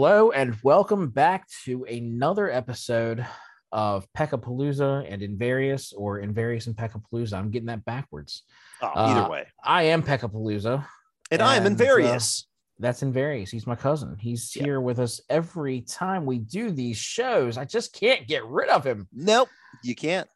Hello 0.00 0.30
and 0.30 0.56
welcome 0.62 1.08
back 1.08 1.48
to 1.64 1.82
another 1.86 2.48
episode 2.48 3.26
of 3.72 4.06
Peckapalooza 4.16 5.04
and 5.12 5.22
Invarious 5.22 5.92
or 5.92 6.20
Invarious 6.20 6.68
and 6.68 6.76
Peckapalooza. 6.76 7.32
I'm 7.36 7.50
getting 7.50 7.66
that 7.66 7.84
backwards. 7.84 8.44
Oh, 8.80 8.92
either 8.94 9.22
Uh, 9.22 9.28
way. 9.28 9.46
I 9.64 9.82
am 9.82 10.04
Peckapalooza. 10.04 10.86
And, 11.32 11.42
I'm 11.42 11.62
in 11.62 11.72
and, 11.72 11.80
uh, 11.80 11.84
various. 11.84 12.46
That's 12.78 13.02
Invarious. 13.02 13.50
He's 13.50 13.66
my 13.66 13.74
cousin. 13.74 14.16
He's 14.20 14.52
here 14.52 14.80
with 14.80 15.00
us 15.00 15.20
every 15.28 15.80
time 15.80 16.26
we 16.26 16.38
do 16.38 16.70
these 16.70 16.96
shows. 16.96 17.58
I 17.58 17.64
just 17.64 17.92
can't 17.92 18.28
get 18.28 18.46
rid 18.46 18.68
of 18.68 18.84
him. 18.86 19.08
nope, 19.12 19.48
you 19.82 19.96
can't. 19.96 20.28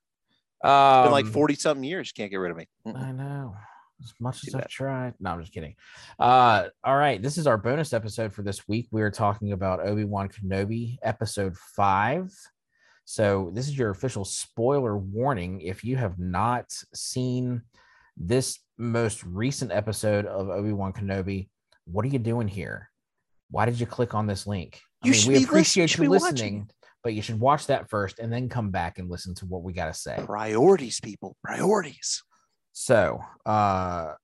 Um, 0.65 1.05
Been 1.05 1.13
like 1.13 1.27
40 1.27 1.55
something 1.55 1.85
years. 1.85 2.11
Can't 2.11 2.33
get 2.33 2.39
rid 2.39 2.51
of 2.51 2.57
me. 2.57 2.67
Mm-mm. 2.85 3.01
I 3.01 3.13
know. 3.13 3.55
As 4.03 4.13
much 4.21 4.47
as 4.47 4.55
I've 4.55 4.69
tried. 4.69 5.15
No, 5.21 5.31
I'm 5.31 5.41
just 5.41 5.53
kidding. 5.53 5.75
Uh, 6.19 6.65
all 6.83 6.97
right. 6.97 7.23
This 7.23 7.39
is 7.39 7.47
our 7.47 7.57
bonus 7.57 7.93
episode 7.93 8.33
for 8.33 8.43
this 8.43 8.67
week. 8.67 8.89
We 8.91 9.03
are 9.03 9.11
talking 9.11 9.53
about 9.53 9.87
Obi-Wan 9.87 10.29
Kenobi, 10.29 10.99
episode 11.03 11.57
five. 11.77 12.33
So 13.05 13.51
this 13.55 13.69
is 13.69 13.77
your 13.77 13.91
official 13.91 14.25
spoiler 14.25 14.97
warning. 14.97 15.61
If 15.61 15.85
you 15.85 15.97
have 15.97 16.19
not 16.19 16.73
seen 16.95 17.63
this 18.17 18.59
most 18.79 19.25
recent 19.25 19.73
episode 19.73 20.27
of 20.27 20.49
Obi-Wan 20.49 20.93
Kenobi, 20.93 21.49
what 21.85 22.05
are 22.05 22.09
you 22.09 22.19
doing 22.19 22.49
here? 22.49 22.89
Why 23.51 23.67
did 23.67 23.79
you 23.79 23.87
click 23.87 24.15
on 24.15 24.27
this 24.27 24.47
link? 24.47 24.81
I 25.03 25.09
You 25.09 25.13
mean, 25.13 25.21
should 25.21 25.33
we 25.33 25.39
be 25.39 25.45
appreciate 25.45 25.91
should 25.91 25.99
you 25.99 26.05
be 26.05 26.09
watching 26.09 26.33
listening, 26.33 26.71
but 27.03 27.15
you 27.15 27.23
should 27.23 27.39
watch 27.41 27.67
that 27.67 27.91
first 27.91 28.19
and 28.19 28.33
then 28.33 28.49
come 28.49 28.71
back 28.71 28.99
and 28.99 29.11
listen 29.11 29.35
to 29.37 29.47
what 29.47 29.63
we 29.63 29.73
got 29.73 29.87
to 29.87 29.95
say. 29.95 30.19
Priorities, 30.25 31.01
people. 31.01 31.37
Priorities. 31.45 32.23
So, 32.73 33.23
uh, 33.45 34.15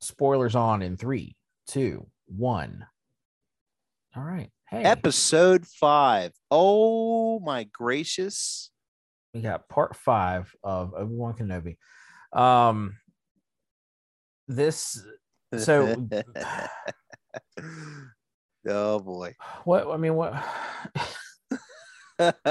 spoilers 0.00 0.54
on 0.54 0.82
in 0.82 0.96
three, 0.96 1.36
two, 1.66 2.06
one. 2.26 2.86
All 4.14 4.22
right. 4.22 4.50
Hey, 4.68 4.82
Episode 4.82 5.66
five. 5.66 6.32
Oh 6.50 7.40
my 7.40 7.64
gracious. 7.64 8.70
we 9.32 9.40
got 9.40 9.68
part 9.68 9.96
five 9.96 10.54
of 10.62 10.92
Obi 10.94 11.14
Wan 11.14 11.34
Kenobi. 11.34 11.76
Um, 12.38 12.98
this, 14.48 15.02
so, 15.56 15.96
oh 18.68 18.98
boy. 19.00 19.34
what, 19.64 19.88
I 19.88 19.96
mean, 19.96 20.14
what, 20.14 20.34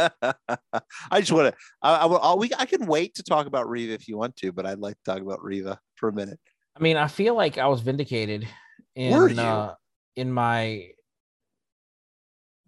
I 1.11 1.19
just 1.19 1.31
want 1.31 1.53
to. 1.53 1.55
I, 1.81 1.95
I, 2.05 2.35
we, 2.35 2.49
I 2.57 2.65
can 2.65 2.85
wait 2.85 3.15
to 3.15 3.23
talk 3.23 3.47
about 3.47 3.69
Reva 3.69 3.93
if 3.93 4.07
you 4.07 4.17
want 4.17 4.35
to, 4.37 4.51
but 4.51 4.65
I'd 4.65 4.79
like 4.79 4.95
to 4.95 5.03
talk 5.11 5.21
about 5.21 5.43
Reva 5.43 5.79
for 5.95 6.09
a 6.09 6.13
minute. 6.13 6.39
I 6.75 6.79
mean, 6.81 6.97
I 6.97 7.07
feel 7.07 7.35
like 7.35 7.57
I 7.57 7.67
was 7.67 7.81
vindicated 7.81 8.47
in, 8.95 9.13
Were 9.13 9.29
you? 9.29 9.41
uh, 9.41 9.75
in 10.15 10.31
my 10.31 10.91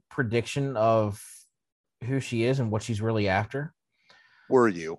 prediction 0.10 0.78
of 0.78 1.24
who 2.04 2.20
she 2.20 2.44
is 2.44 2.60
and 2.60 2.72
what 2.72 2.84
she's 2.84 3.02
really 3.02 3.28
after. 3.28 3.74
Were 4.50 4.68
you? 4.68 4.98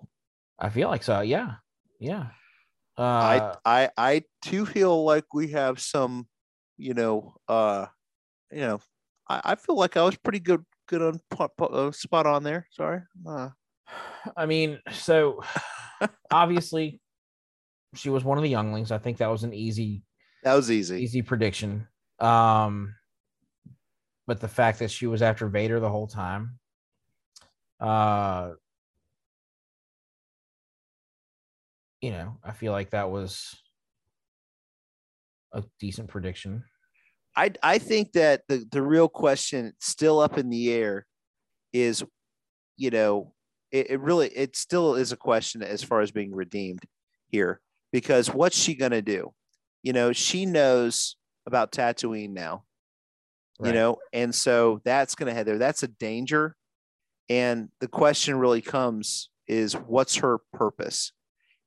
I 0.59 0.69
feel 0.69 0.89
like 0.89 1.03
so. 1.03 1.21
Yeah. 1.21 1.55
Yeah. 1.99 2.27
Uh, 2.97 3.55
I 3.65 3.85
I 3.85 3.89
I 3.97 4.23
too 4.41 4.65
feel 4.65 5.03
like 5.03 5.33
we 5.33 5.49
have 5.51 5.79
some, 5.79 6.27
you 6.77 6.93
know, 6.93 7.35
uh, 7.47 7.87
you 8.51 8.61
know, 8.61 8.79
I, 9.29 9.41
I 9.43 9.55
feel 9.55 9.75
like 9.75 9.97
I 9.97 10.03
was 10.03 10.15
pretty 10.15 10.39
good 10.39 10.65
good 10.87 11.01
on 11.01 11.19
uh, 11.59 11.91
spot 11.91 12.25
on 12.25 12.43
there. 12.43 12.67
Sorry. 12.71 13.01
Uh, 13.27 13.49
I 14.37 14.45
mean, 14.45 14.79
so 14.91 15.43
obviously 16.31 16.99
she 17.95 18.09
was 18.09 18.23
one 18.23 18.37
of 18.37 18.43
the 18.43 18.49
younglings. 18.49 18.91
I 18.91 18.97
think 18.97 19.17
that 19.17 19.31
was 19.31 19.43
an 19.43 19.53
easy, 19.53 20.03
that 20.43 20.53
was 20.53 20.71
easy. 20.71 21.01
easy 21.01 21.21
prediction. 21.21 21.87
Um, 22.19 22.95
but 24.27 24.39
the 24.39 24.47
fact 24.47 24.79
that 24.79 24.91
she 24.91 25.07
was 25.07 25.21
after 25.21 25.47
Vader 25.47 25.79
the 25.79 25.89
whole 25.89 26.07
time, 26.07 26.59
uh, 27.79 28.51
you 32.01 32.11
know, 32.11 32.37
I 32.43 32.51
feel 32.51 32.71
like 32.71 32.91
that 32.91 33.09
was 33.09 33.55
a 35.53 35.63
decent 35.79 36.09
prediction. 36.09 36.63
I 37.35 37.51
I 37.63 37.77
think 37.79 38.13
that 38.13 38.43
the 38.47 38.65
the 38.71 38.81
real 38.81 39.09
question 39.09 39.73
still 39.79 40.19
up 40.19 40.37
in 40.37 40.49
the 40.49 40.71
air 40.73 41.05
is, 41.73 42.03
you 42.77 42.89
know, 42.91 43.33
it, 43.71 43.91
it 43.91 43.99
really 44.01 44.29
it 44.29 44.55
still 44.55 44.95
is 44.95 45.11
a 45.11 45.17
question 45.17 45.61
as 45.63 45.83
far 45.83 46.01
as 46.01 46.11
being 46.11 46.33
redeemed 46.33 46.83
here 47.27 47.61
because 47.91 48.33
what's 48.33 48.57
she 48.57 48.75
gonna 48.75 49.01
do? 49.01 49.33
You 49.83 49.93
know, 49.93 50.13
she 50.13 50.45
knows 50.45 51.15
about 51.45 51.71
Tatooine 51.71 52.31
now. 52.33 52.63
you 53.63 53.71
know 53.71 53.97
and 54.11 54.35
so 54.35 54.81
that's 54.83 55.15
going 55.15 55.27
to 55.27 55.33
head 55.33 55.45
there 55.47 55.57
that's 55.57 55.81
a 55.83 55.87
danger 55.87 56.55
and 57.29 57.69
the 57.79 57.87
question 57.87 58.35
really 58.37 58.61
comes 58.61 59.29
is 59.47 59.73
what's 59.75 60.15
her 60.17 60.39
purpose 60.51 61.13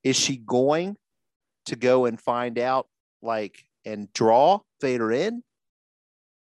is 0.05 0.15
she 0.15 0.37
going 0.37 0.97
to 1.65 1.77
go 1.77 2.05
and 2.05 2.21
find 2.21 2.59
out 2.59 2.87
like 3.23 3.65
and 3.87 4.13
draw 4.13 4.61
vader 4.83 5.11
in 5.11 5.43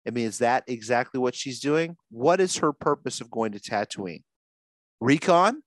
i 0.06 0.10
mean 0.10 0.26
is 0.26 0.38
that 0.38 0.65
exactly 0.66 1.20
what 1.20 1.34
she's 1.34 1.60
doing? 1.60 1.97
What 2.10 2.41
is 2.41 2.56
her 2.59 2.72
purpose 2.72 3.20
of 3.20 3.31
going 3.31 3.53
to 3.53 3.60
tatooine? 3.60 4.22
Recon? 5.00 5.62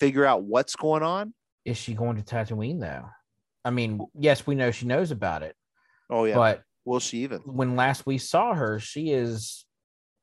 Figure 0.00 0.26
out 0.26 0.42
what's 0.42 0.74
going 0.76 1.02
on? 1.02 1.34
Is 1.64 1.76
she 1.76 1.94
going 1.94 2.16
to 2.16 2.22
Tatooine 2.22 2.80
though? 2.80 3.08
I 3.64 3.70
mean, 3.70 4.04
yes, 4.18 4.46
we 4.46 4.56
know 4.56 4.72
she 4.72 4.86
knows 4.86 5.12
about 5.12 5.42
it, 5.42 5.54
oh 6.10 6.24
yeah. 6.24 6.34
But 6.34 6.62
will 6.84 7.00
she 7.00 7.18
even? 7.18 7.38
when 7.40 7.76
last 7.76 8.04
we 8.04 8.18
saw 8.18 8.54
her, 8.54 8.80
she 8.80 9.10
is 9.10 9.64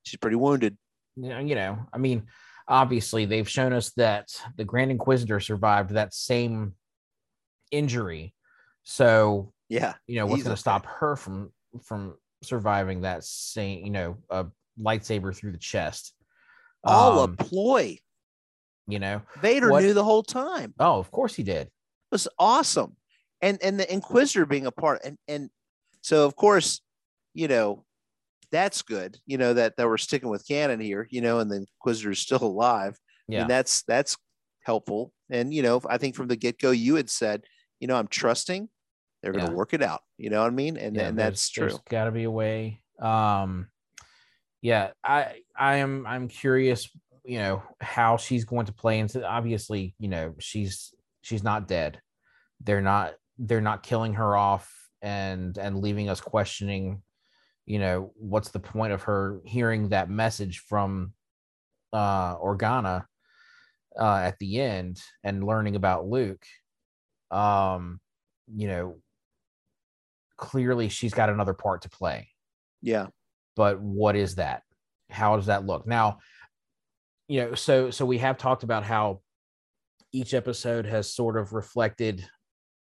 she's 0.04 0.20
pretty 0.20 0.36
wounded. 0.36 0.78
You 1.16 1.30
know, 1.30 1.40
you 1.40 1.56
know, 1.56 1.80
I 1.94 1.98
mean, 1.98 2.28
obviously 2.68 3.26
they've 3.26 3.50
shown 3.50 3.74
us 3.74 3.92
that 3.92 4.28
the 4.58 4.66
Grand 4.66 4.92
Inquisitor 4.92 5.40
survived 5.40 5.92
that 5.92 6.14
same 6.14 6.74
injury. 7.72 8.34
So, 8.84 9.54
yeah 9.70 9.94
you 10.08 10.16
know, 10.16 10.26
what's 10.26 10.44
going 10.44 10.56
to 10.56 10.60
stop 10.60 10.86
her 10.86 11.16
from 11.16 11.52
from 11.84 12.16
surviving 12.42 13.02
that 13.02 13.24
same, 13.24 13.86
you 13.86 13.92
know, 13.92 14.18
a 14.30 14.46
lightsaber 14.80 15.36
through 15.36 15.52
the 15.52 15.58
chest? 15.58 16.14
all 16.86 17.20
Um, 17.20 17.34
a 17.38 17.44
ploy 17.44 17.98
you 18.88 19.00
know. 19.00 19.22
vader 19.42 19.70
what- 19.70 19.84
knew 19.84 19.94
the 19.94 20.04
whole 20.04 20.24
time 20.24 20.74
Oh, 20.80 20.98
of 20.98 21.12
course 21.12 21.36
he 21.36 21.44
did. 21.44 21.68
It 21.68 21.72
was 22.12 22.28
awesome 22.40 22.96
and 23.42 23.62
and 23.62 23.78
the 23.80 23.92
inquisitor 23.94 24.46
being 24.46 24.66
a 24.66 24.72
part 24.72 25.02
and 25.04 25.18
and 25.28 25.50
so 26.02 26.26
of 26.26 26.36
course 26.38 26.80
you 27.34 27.48
know 27.50 27.86
that's 28.52 28.82
good 28.82 29.18
you 29.26 29.38
know 29.38 29.54
that 29.54 29.76
that 29.78 29.88
we're 29.88 29.98
sticking 29.98 30.30
with 30.30 30.48
canon 30.48 30.80
here 30.80 31.06
you 31.12 31.20
know 31.22 31.40
and 31.40 31.52
the 31.52 31.58
inquisitor 31.58 32.12
is 32.12 32.20
still 32.20 32.42
alive 32.44 32.98
Yeah. 33.28 33.42
and 33.42 33.50
that's 33.50 33.84
that's 33.84 34.18
helpful 34.64 35.12
and 35.30 35.54
you 35.54 35.62
know 35.62 35.82
i 35.90 35.98
think 35.98 36.16
from 36.16 36.28
the 36.30 36.36
get-go 36.38 36.72
you 36.72 36.96
had 36.96 37.10
said 37.10 37.44
you 37.82 37.88
know 37.88 37.96
i'm 37.98 38.08
trusting 38.08 38.70
they're 39.22 39.34
going 39.34 39.46
to 39.46 39.52
Yeah. 39.52 39.58
work 39.58 39.74
it 39.74 39.82
out 39.82 40.02
you 40.18 40.30
know 40.30 40.42
what 40.42 40.48
i 40.48 40.56
mean 40.56 40.78
and 40.78 40.96
yeah, 40.96 41.08
and 41.10 41.18
that's 41.18 41.50
true 41.50 41.68
There's 41.68 41.80
got 41.90 42.06
to 42.06 42.12
be 42.12 42.24
a 42.24 42.32
way. 42.32 42.82
Um, 43.00 43.70
yeah, 44.62 44.92
I 45.04 45.42
I 45.58 45.76
am 45.78 46.06
I'm 46.06 46.28
curious, 46.28 46.90
you 47.24 47.40
know, 47.40 47.64
how 47.80 48.18
she's 48.18 48.44
going 48.44 48.66
to 48.66 48.74
play 48.74 49.00
into. 49.00 49.26
Obviously, 49.26 49.96
you 50.00 50.10
know, 50.10 50.36
she's 50.40 50.94
she's 51.22 51.44
not 51.44 51.68
dead. 51.68 52.02
They're 52.62 52.82
not 52.82 53.14
they're 53.38 53.62
not 53.62 53.84
killing 53.84 54.16
her 54.16 54.36
off 54.36 54.70
and 55.02 55.58
and 55.58 55.80
leaving 55.80 56.10
us 56.10 56.20
questioning. 56.20 57.02
You 57.66 57.80
know, 57.80 58.12
what's 58.16 58.50
the 58.50 58.60
point 58.60 58.92
of 58.92 59.04
her 59.04 59.40
hearing 59.46 59.90
that 59.90 60.10
message 60.10 60.60
from 60.68 61.14
uh 61.94 62.36
Organa 62.38 63.06
uh 63.98 64.18
at 64.24 64.38
the 64.40 64.60
end 64.60 65.02
and 65.24 65.44
learning 65.44 65.78
about 65.78 66.06
Luke? 66.06 66.46
Um, 67.32 68.02
you 68.54 68.68
know, 68.68 68.98
clearly 70.40 70.90
she's 70.90 71.14
got 71.14 71.30
another 71.30 71.54
part 71.54 71.84
to 71.84 71.90
play. 71.90 72.30
Yeah. 72.82 73.08
But 73.56 73.80
what 73.82 74.16
is 74.16 74.36
that? 74.36 74.64
How 75.10 75.36
does 75.36 75.48
that 75.48 75.66
look? 75.66 75.86
Now 75.86 76.20
you 77.28 77.42
know 77.42 77.54
so 77.54 77.92
so 77.92 78.06
we 78.06 78.18
have 78.18 78.38
talked 78.38 78.64
about 78.64 78.84
how 78.84 79.22
each 80.12 80.34
episode 80.34 80.86
has 80.88 81.14
sort 81.14 81.38
of 81.38 81.54
reflected 81.54 82.26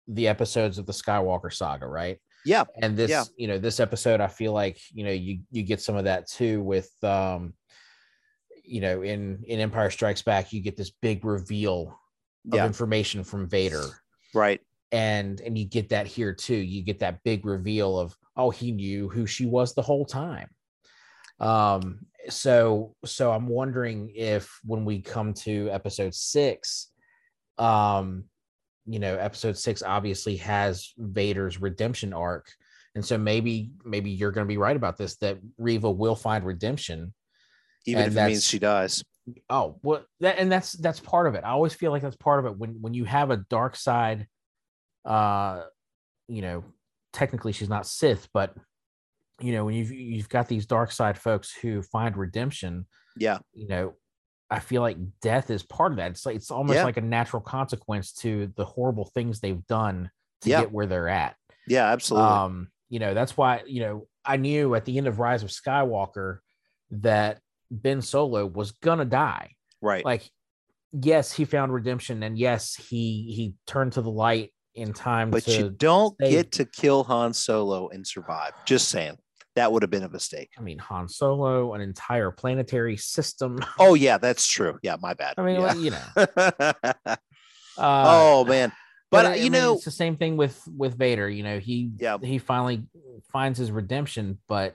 the 0.06 0.28
episodes 0.28 0.78
of 0.78 0.86
the 0.86 0.92
skywalker 0.92 1.52
saga 1.52 1.86
right? 1.86 2.18
Yeah. 2.44 2.62
And 2.80 2.96
this 2.96 3.10
Yeah. 3.10 3.24
you 3.36 3.48
know 3.48 3.58
this 3.58 3.80
episode 3.80 4.20
i 4.20 4.28
feel 4.28 4.52
like 4.52 4.78
you 4.92 5.02
know 5.04 5.10
you 5.10 5.40
you 5.50 5.64
get 5.64 5.80
some 5.80 5.96
of 5.96 6.04
that 6.04 6.28
too 6.28 6.62
with 6.62 6.88
um 7.02 7.54
you 8.64 8.80
know 8.80 9.02
in 9.02 9.42
in 9.48 9.58
empire 9.58 9.90
strikes 9.90 10.22
back 10.22 10.52
you 10.52 10.60
get 10.60 10.76
this 10.76 10.92
big 11.02 11.24
reveal 11.24 11.98
of 12.52 12.58
yeah. 12.58 12.66
information 12.66 13.24
from 13.24 13.48
vader. 13.48 13.82
Right 14.32 14.60
and 14.92 15.40
and 15.40 15.58
you 15.58 15.64
get 15.64 15.88
that 15.90 16.06
here 16.06 16.32
too 16.32 16.56
you 16.56 16.82
get 16.82 17.00
that 17.00 17.22
big 17.24 17.44
reveal 17.44 17.98
of 17.98 18.16
oh 18.36 18.50
he 18.50 18.72
knew 18.72 19.08
who 19.08 19.26
she 19.26 19.46
was 19.46 19.74
the 19.74 19.82
whole 19.82 20.04
time 20.04 20.48
um 21.40 21.98
so 22.28 22.94
so 23.04 23.32
i'm 23.32 23.48
wondering 23.48 24.10
if 24.14 24.60
when 24.64 24.84
we 24.84 25.00
come 25.00 25.34
to 25.34 25.68
episode 25.70 26.14
six 26.14 26.88
um 27.58 28.24
you 28.86 28.98
know 28.98 29.16
episode 29.16 29.58
six 29.58 29.82
obviously 29.82 30.36
has 30.36 30.92
vader's 30.98 31.60
redemption 31.60 32.12
arc 32.12 32.46
And 32.96 33.04
so 33.04 33.18
maybe 33.18 33.72
maybe 33.84 34.10
you're 34.10 34.32
going 34.32 34.46
to 34.46 34.48
be 34.48 34.56
right 34.56 34.74
about 34.74 34.96
this 34.96 35.16
that 35.16 35.36
Reva 35.58 35.90
will 35.90 36.16
find 36.16 36.46
redemption. 36.46 37.12
Even 37.84 38.04
if 38.04 38.16
it 38.16 38.26
means 38.26 38.44
she 38.44 38.58
dies. 38.58 39.04
Oh, 39.50 39.78
well, 39.82 40.02
that 40.20 40.38
and 40.38 40.50
that's 40.50 40.72
that's 40.72 40.98
part 41.00 41.26
of 41.26 41.34
it. 41.34 41.44
I 41.44 41.50
always 41.50 41.74
feel 41.74 41.90
like 41.92 42.00
that's 42.00 42.16
part 42.16 42.38
of 42.40 42.46
it 42.46 42.56
when 42.56 42.80
when 42.80 42.94
you 42.94 43.04
have 43.04 43.30
a 43.30 43.44
dark 43.50 43.76
side. 43.76 44.26
Uh, 45.06 45.64
you 46.28 46.42
know, 46.42 46.64
technically 47.12 47.52
she's 47.52 47.68
not 47.68 47.86
Sith, 47.86 48.28
but 48.34 48.54
you 49.40 49.52
know 49.52 49.64
when 49.64 49.74
you've 49.74 49.92
you've 49.92 50.28
got 50.28 50.48
these 50.48 50.66
dark 50.66 50.90
side 50.90 51.18
folks 51.18 51.52
who 51.54 51.82
find 51.82 52.16
redemption. 52.16 52.86
Yeah. 53.16 53.38
You 53.54 53.68
know, 53.68 53.94
I 54.50 54.58
feel 54.60 54.82
like 54.82 54.98
death 55.20 55.50
is 55.50 55.62
part 55.62 55.92
of 55.92 55.98
that. 55.98 56.10
It's 56.10 56.26
like 56.26 56.36
it's 56.36 56.50
almost 56.50 56.76
Yeah. 56.76 56.84
like 56.84 56.96
a 56.96 57.02
natural 57.02 57.42
consequence 57.42 58.12
to 58.14 58.52
the 58.56 58.64
horrible 58.64 59.06
things 59.14 59.40
they've 59.40 59.66
done 59.66 60.10
to 60.42 60.50
Yeah. 60.50 60.60
get 60.60 60.72
where 60.72 60.86
they're 60.86 61.08
at. 61.08 61.36
Yeah, 61.66 61.86
absolutely. 61.92 62.28
Um, 62.30 62.68
you 62.88 62.98
know, 62.98 63.14
that's 63.14 63.36
why, 63.36 63.62
you 63.66 63.80
know, 63.80 64.06
I 64.24 64.36
knew 64.36 64.74
at 64.74 64.84
the 64.84 64.96
end 64.98 65.06
of 65.08 65.18
Rise 65.18 65.42
of 65.42 65.50
Skywalker 65.50 66.38
that 66.90 67.40
Ben 67.70 68.00
Solo 68.02 68.46
was 68.46 68.72
gonna 68.72 69.04
die. 69.04 69.52
right. 69.82 70.04
Like, 70.04 70.28
yes, 70.92 71.32
he 71.32 71.44
found 71.44 71.72
redemption, 71.72 72.22
and 72.22 72.38
yes, 72.38 72.74
he 72.74 73.32
he 73.36 73.54
turned 73.66 73.92
to 73.94 74.02
the 74.02 74.10
light 74.10 74.52
in 74.76 74.92
time 74.92 75.30
but 75.30 75.46
you 75.48 75.70
don't 75.70 76.14
save- 76.20 76.30
get 76.30 76.52
to 76.52 76.64
kill 76.64 77.02
Han 77.04 77.32
Solo 77.32 77.88
and 77.88 78.06
survive. 78.06 78.52
Just 78.64 78.88
saying. 78.88 79.16
That 79.56 79.72
would 79.72 79.82
have 79.82 79.90
been 79.90 80.02
a 80.02 80.08
mistake. 80.10 80.50
I 80.58 80.60
mean, 80.60 80.78
Han 80.80 81.08
Solo, 81.08 81.72
an 81.72 81.80
entire 81.80 82.30
planetary 82.30 82.98
system. 82.98 83.58
Oh 83.78 83.94
yeah, 83.94 84.18
that's 84.18 84.46
true. 84.46 84.78
Yeah, 84.82 84.96
my 85.00 85.14
bad. 85.14 85.34
I 85.38 85.42
mean, 85.42 85.54
Yeah. 85.56 85.66
like, 85.66 85.78
you 85.78 85.90
know, 85.92 86.86
uh, 87.06 87.16
oh 87.78 88.44
man. 88.44 88.70
But, 89.10 89.24
I- 89.24 89.28
uh, 89.28 89.32
I 89.32 89.34
you 89.36 89.42
mean, 89.44 89.52
know, 89.52 89.74
it's 89.74 89.84
the 89.84 89.90
same 89.90 90.16
thing 90.16 90.36
with 90.36 90.60
with 90.76 90.98
Vader. 90.98 91.28
You 91.28 91.42
know, 91.42 91.58
he 91.58 91.90
Yeah. 91.98 92.18
he 92.22 92.38
finally 92.38 92.84
finds 93.32 93.58
his 93.58 93.70
redemption, 93.70 94.38
but 94.48 94.74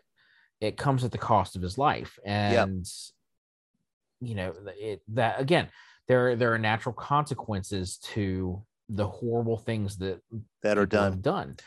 it 0.59 0.77
comes 0.77 1.03
at 1.03 1.12
the 1.12 1.18
cost 1.18 1.56
of 1.56 1.62
his 1.62 1.77
life. 1.77 2.18
And 2.25 2.86
you 4.19 4.36
know, 4.36 4.53
it 4.80 5.01
that 5.09 5.39
again, 5.39 5.68
there 6.07 6.36
there 6.36 6.53
are 6.53 6.59
natural 6.59 6.94
consequences 6.94 7.98
to 8.13 8.63
the 8.89 9.07
horrible 9.07 9.57
things 9.57 9.98
that 9.98 10.22
that 10.63 10.78
are 10.78 10.86
done. 10.86 11.22
done. 11.22 11.57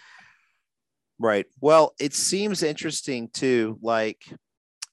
Right. 1.18 1.46
Well, 1.60 1.94
it 2.00 2.12
seems 2.14 2.62
interesting 2.62 3.28
too. 3.32 3.78
Like 3.80 4.22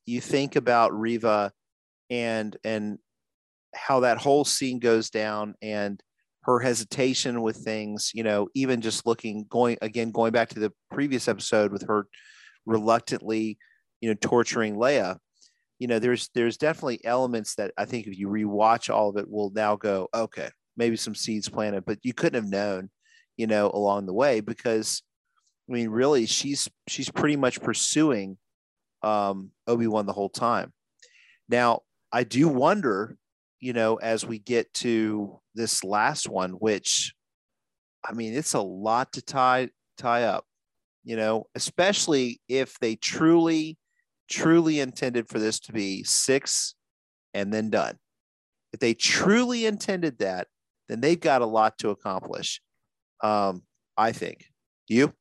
you 0.05 0.21
think 0.21 0.55
about 0.55 0.97
Reva 0.97 1.51
and 2.09 2.55
and 2.63 2.99
how 3.73 4.01
that 4.01 4.17
whole 4.17 4.45
scene 4.45 4.79
goes 4.79 5.09
down 5.09 5.55
and 5.61 6.01
her 6.43 6.59
hesitation 6.59 7.41
with 7.41 7.57
things, 7.57 8.11
you 8.13 8.23
know, 8.23 8.47
even 8.55 8.81
just 8.81 9.05
looking 9.05 9.45
going 9.49 9.77
again, 9.81 10.11
going 10.11 10.31
back 10.31 10.49
to 10.49 10.59
the 10.59 10.73
previous 10.89 11.27
episode 11.27 11.71
with 11.71 11.87
her 11.87 12.07
reluctantly, 12.65 13.57
you 13.99 14.09
know, 14.09 14.15
torturing 14.19 14.75
Leia. 14.75 15.17
You 15.79 15.87
know, 15.87 15.99
there's 15.99 16.29
there's 16.35 16.57
definitely 16.57 17.03
elements 17.05 17.55
that 17.55 17.71
I 17.77 17.85
think 17.85 18.07
if 18.07 18.17
you 18.17 18.27
rewatch 18.27 18.93
all 18.93 19.09
of 19.09 19.17
it, 19.17 19.29
will 19.29 19.51
now 19.51 19.75
go, 19.75 20.09
okay, 20.13 20.49
maybe 20.81 20.95
some 20.95 21.13
seeds 21.13 21.47
planted, 21.47 21.85
but 21.85 21.99
you 22.01 22.11
couldn't 22.11 22.41
have 22.41 22.51
known, 22.51 22.89
you 23.37 23.45
know, 23.45 23.69
along 23.71 24.07
the 24.07 24.13
way 24.13 24.39
because 24.39 25.03
I 25.69 25.73
mean, 25.73 25.89
really, 25.89 26.25
she's 26.25 26.67
she's 26.87 27.11
pretty 27.11 27.35
much 27.35 27.61
pursuing 27.61 28.37
um, 29.03 29.51
Obi 29.67 29.85
Wan 29.85 30.07
the 30.07 30.11
whole 30.11 30.29
time. 30.29 30.73
Now, 31.47 31.81
I 32.11 32.23
do 32.23 32.47
wonder, 32.47 33.15
you 33.59 33.73
know, 33.73 33.97
as 33.97 34.25
we 34.25 34.39
get 34.39 34.73
to 34.75 35.39
this 35.53 35.83
last 35.83 36.27
one, 36.27 36.53
which, 36.53 37.13
I 38.03 38.13
mean, 38.13 38.33
it's 38.33 38.55
a 38.55 38.61
lot 38.61 39.13
to 39.13 39.21
tie 39.21 39.69
tie 39.99 40.23
up, 40.23 40.45
you 41.03 41.15
know, 41.15 41.45
especially 41.53 42.41
if 42.49 42.79
they 42.79 42.95
truly, 42.95 43.77
truly 44.29 44.79
intended 44.79 45.29
for 45.29 45.37
this 45.37 45.59
to 45.61 45.73
be 45.73 46.03
six 46.03 46.73
and 47.35 47.53
then 47.53 47.69
done. 47.69 47.99
If 48.73 48.79
they 48.79 48.93
truly 48.93 49.65
intended 49.65 50.17
that, 50.19 50.47
then 50.91 50.99
they've 51.01 51.19
got 51.19 51.41
a 51.41 51.45
lot 51.45 51.77
to 51.79 51.89
accomplish. 51.89 52.61
Um, 53.23 53.63
I 53.97 54.11
think. 54.11 54.45
You? 54.87 55.13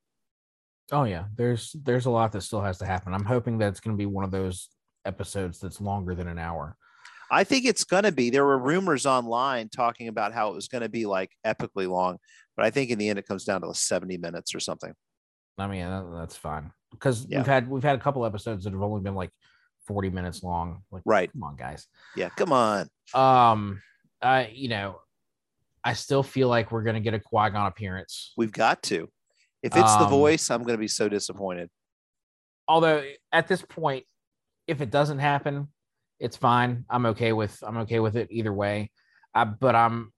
Oh 0.93 1.05
yeah, 1.05 1.27
there's 1.37 1.77
there's 1.85 2.07
a 2.07 2.11
lot 2.11 2.33
that 2.33 2.41
still 2.43 2.61
has 2.61 2.79
to 2.79 2.87
happen. 2.87 3.15
I'm 3.15 3.25
hoping 3.25 3.59
that 3.59 3.69
it's 3.69 3.81
going 3.81 3.97
to 3.97 3.99
be 3.99 4.07
one 4.07 4.25
of 4.25 4.33
those 4.33 4.69
episodes 5.05 5.61
that's 5.61 5.81
longer 5.81 6.15
than 6.15 6.27
an 6.29 6.39
hour. 6.39 6.77
I 7.31 7.45
think 7.45 7.65
it's 7.65 7.85
going 7.85 8.03
to 8.03 8.11
be. 8.13 8.31
There 8.31 8.45
were 8.45 8.59
rumors 8.59 9.07
online 9.07 9.69
talking 9.69 10.09
about 10.09 10.33
how 10.33 10.51
it 10.51 10.55
was 10.57 10.67
going 10.67 10.83
to 10.83 10.89
be 10.89 11.07
like 11.07 11.31
epically 11.47 11.89
long, 11.89 12.19
but 12.57 12.65
I 12.67 12.71
think 12.71 12.91
in 12.91 12.99
the 12.99 13.09
end 13.09 13.21
it 13.21 13.27
comes 13.29 13.45
down 13.45 13.61
to 13.61 13.73
70 13.73 14.19
minutes 14.19 14.53
or 14.53 14.59
something. 14.59 14.93
I 15.57 15.69
mean, 15.69 15.87
that's 16.15 16.37
fine 16.37 16.73
because 16.91 17.27
Yeah. 17.29 17.39
we've 17.39 17.47
had 17.47 17.69
we've 17.71 17.85
had 17.85 17.97
a 17.97 18.03
couple 18.03 18.25
episodes 18.27 18.65
that 18.65 18.73
have 18.73 18.83
only 18.83 19.03
been 19.03 19.15
like 19.15 19.31
40 19.87 20.11
minutes 20.11 20.43
long. 20.43 20.83
Like, 20.91 21.03
Right. 21.05 21.31
come 21.31 21.45
on, 21.45 21.55
guys. 21.55 21.87
Yeah, 22.17 22.31
come 22.31 22.53
on. 22.53 22.89
Um, 23.15 23.81
I 24.21 24.49
you 24.49 24.69
know, 24.69 24.99
I 25.85 25.95
still 25.95 26.23
feel 26.23 26.49
like 26.49 26.71
we're 26.73 26.83
gonna 26.83 27.01
get 27.01 27.15
a 27.15 27.21
Qui 27.21 27.51
Gon 27.51 27.67
appearance. 27.67 28.33
We've 28.37 28.53
got 28.53 28.83
to. 28.85 29.09
If 29.63 29.77
it's 29.77 29.97
the 29.97 30.05
Um, 30.05 30.11
voice, 30.11 30.51
I'm 30.51 30.63
going 30.63 30.75
to 30.77 30.81
be 30.81 30.89
so 30.89 31.07
disappointed. 31.11 31.69
Although 32.67 33.05
at 33.31 33.47
this 33.47 33.61
point, 33.63 34.05
if 34.67 34.81
it 34.81 34.91
doesn't 34.91 35.19
happen, 35.19 35.69
it's 36.19 36.37
fine. 36.37 36.85
I'm 36.89 37.05
okay 37.07 37.33
with 37.35 37.63
I'm 37.63 37.77
okay 37.79 38.01
with 38.01 38.17
it 38.17 38.29
either 38.31 38.53
way. 38.53 38.91
I, 39.35 39.45
but 39.45 39.75
I'm 39.75 40.13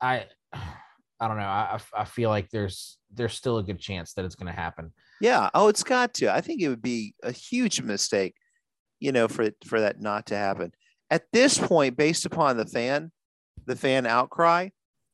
I 0.00 0.26
I 0.52 1.28
don't 1.28 1.36
know. 1.38 1.44
I 1.44 1.78
I- 1.96 2.04
feel 2.04 2.30
like 2.30 2.48
there's 2.50 2.98
there's 3.12 3.34
still 3.34 3.58
a 3.58 3.62
good 3.62 3.78
chance 3.78 4.12
that 4.14 4.24
it's 4.24 4.34
gonna 4.36 4.52
happen. 4.52 4.92
Yeah. 5.20 5.50
Oh, 5.54 5.68
it's 5.68 5.82
got 5.84 6.14
to. 6.14 6.34
I 6.34 6.40
think 6.40 6.62
it 6.62 6.68
would 6.68 6.82
be 6.82 7.14
a 7.22 7.32
huge 7.32 7.80
mistake, 7.82 8.34
you 9.00 9.12
know, 9.12 9.28
for 9.28 9.50
for 9.66 9.80
that 9.80 10.00
not 10.00 10.26
to 10.26 10.36
happen. 10.36 10.72
At 11.10 11.24
this 11.32 11.58
point, 11.58 11.96
based 11.96 12.24
upon 12.26 12.56
the 12.56 12.66
fan, 12.66 13.12
the 13.66 13.76
fan 13.76 14.06
outcry, 14.06 14.68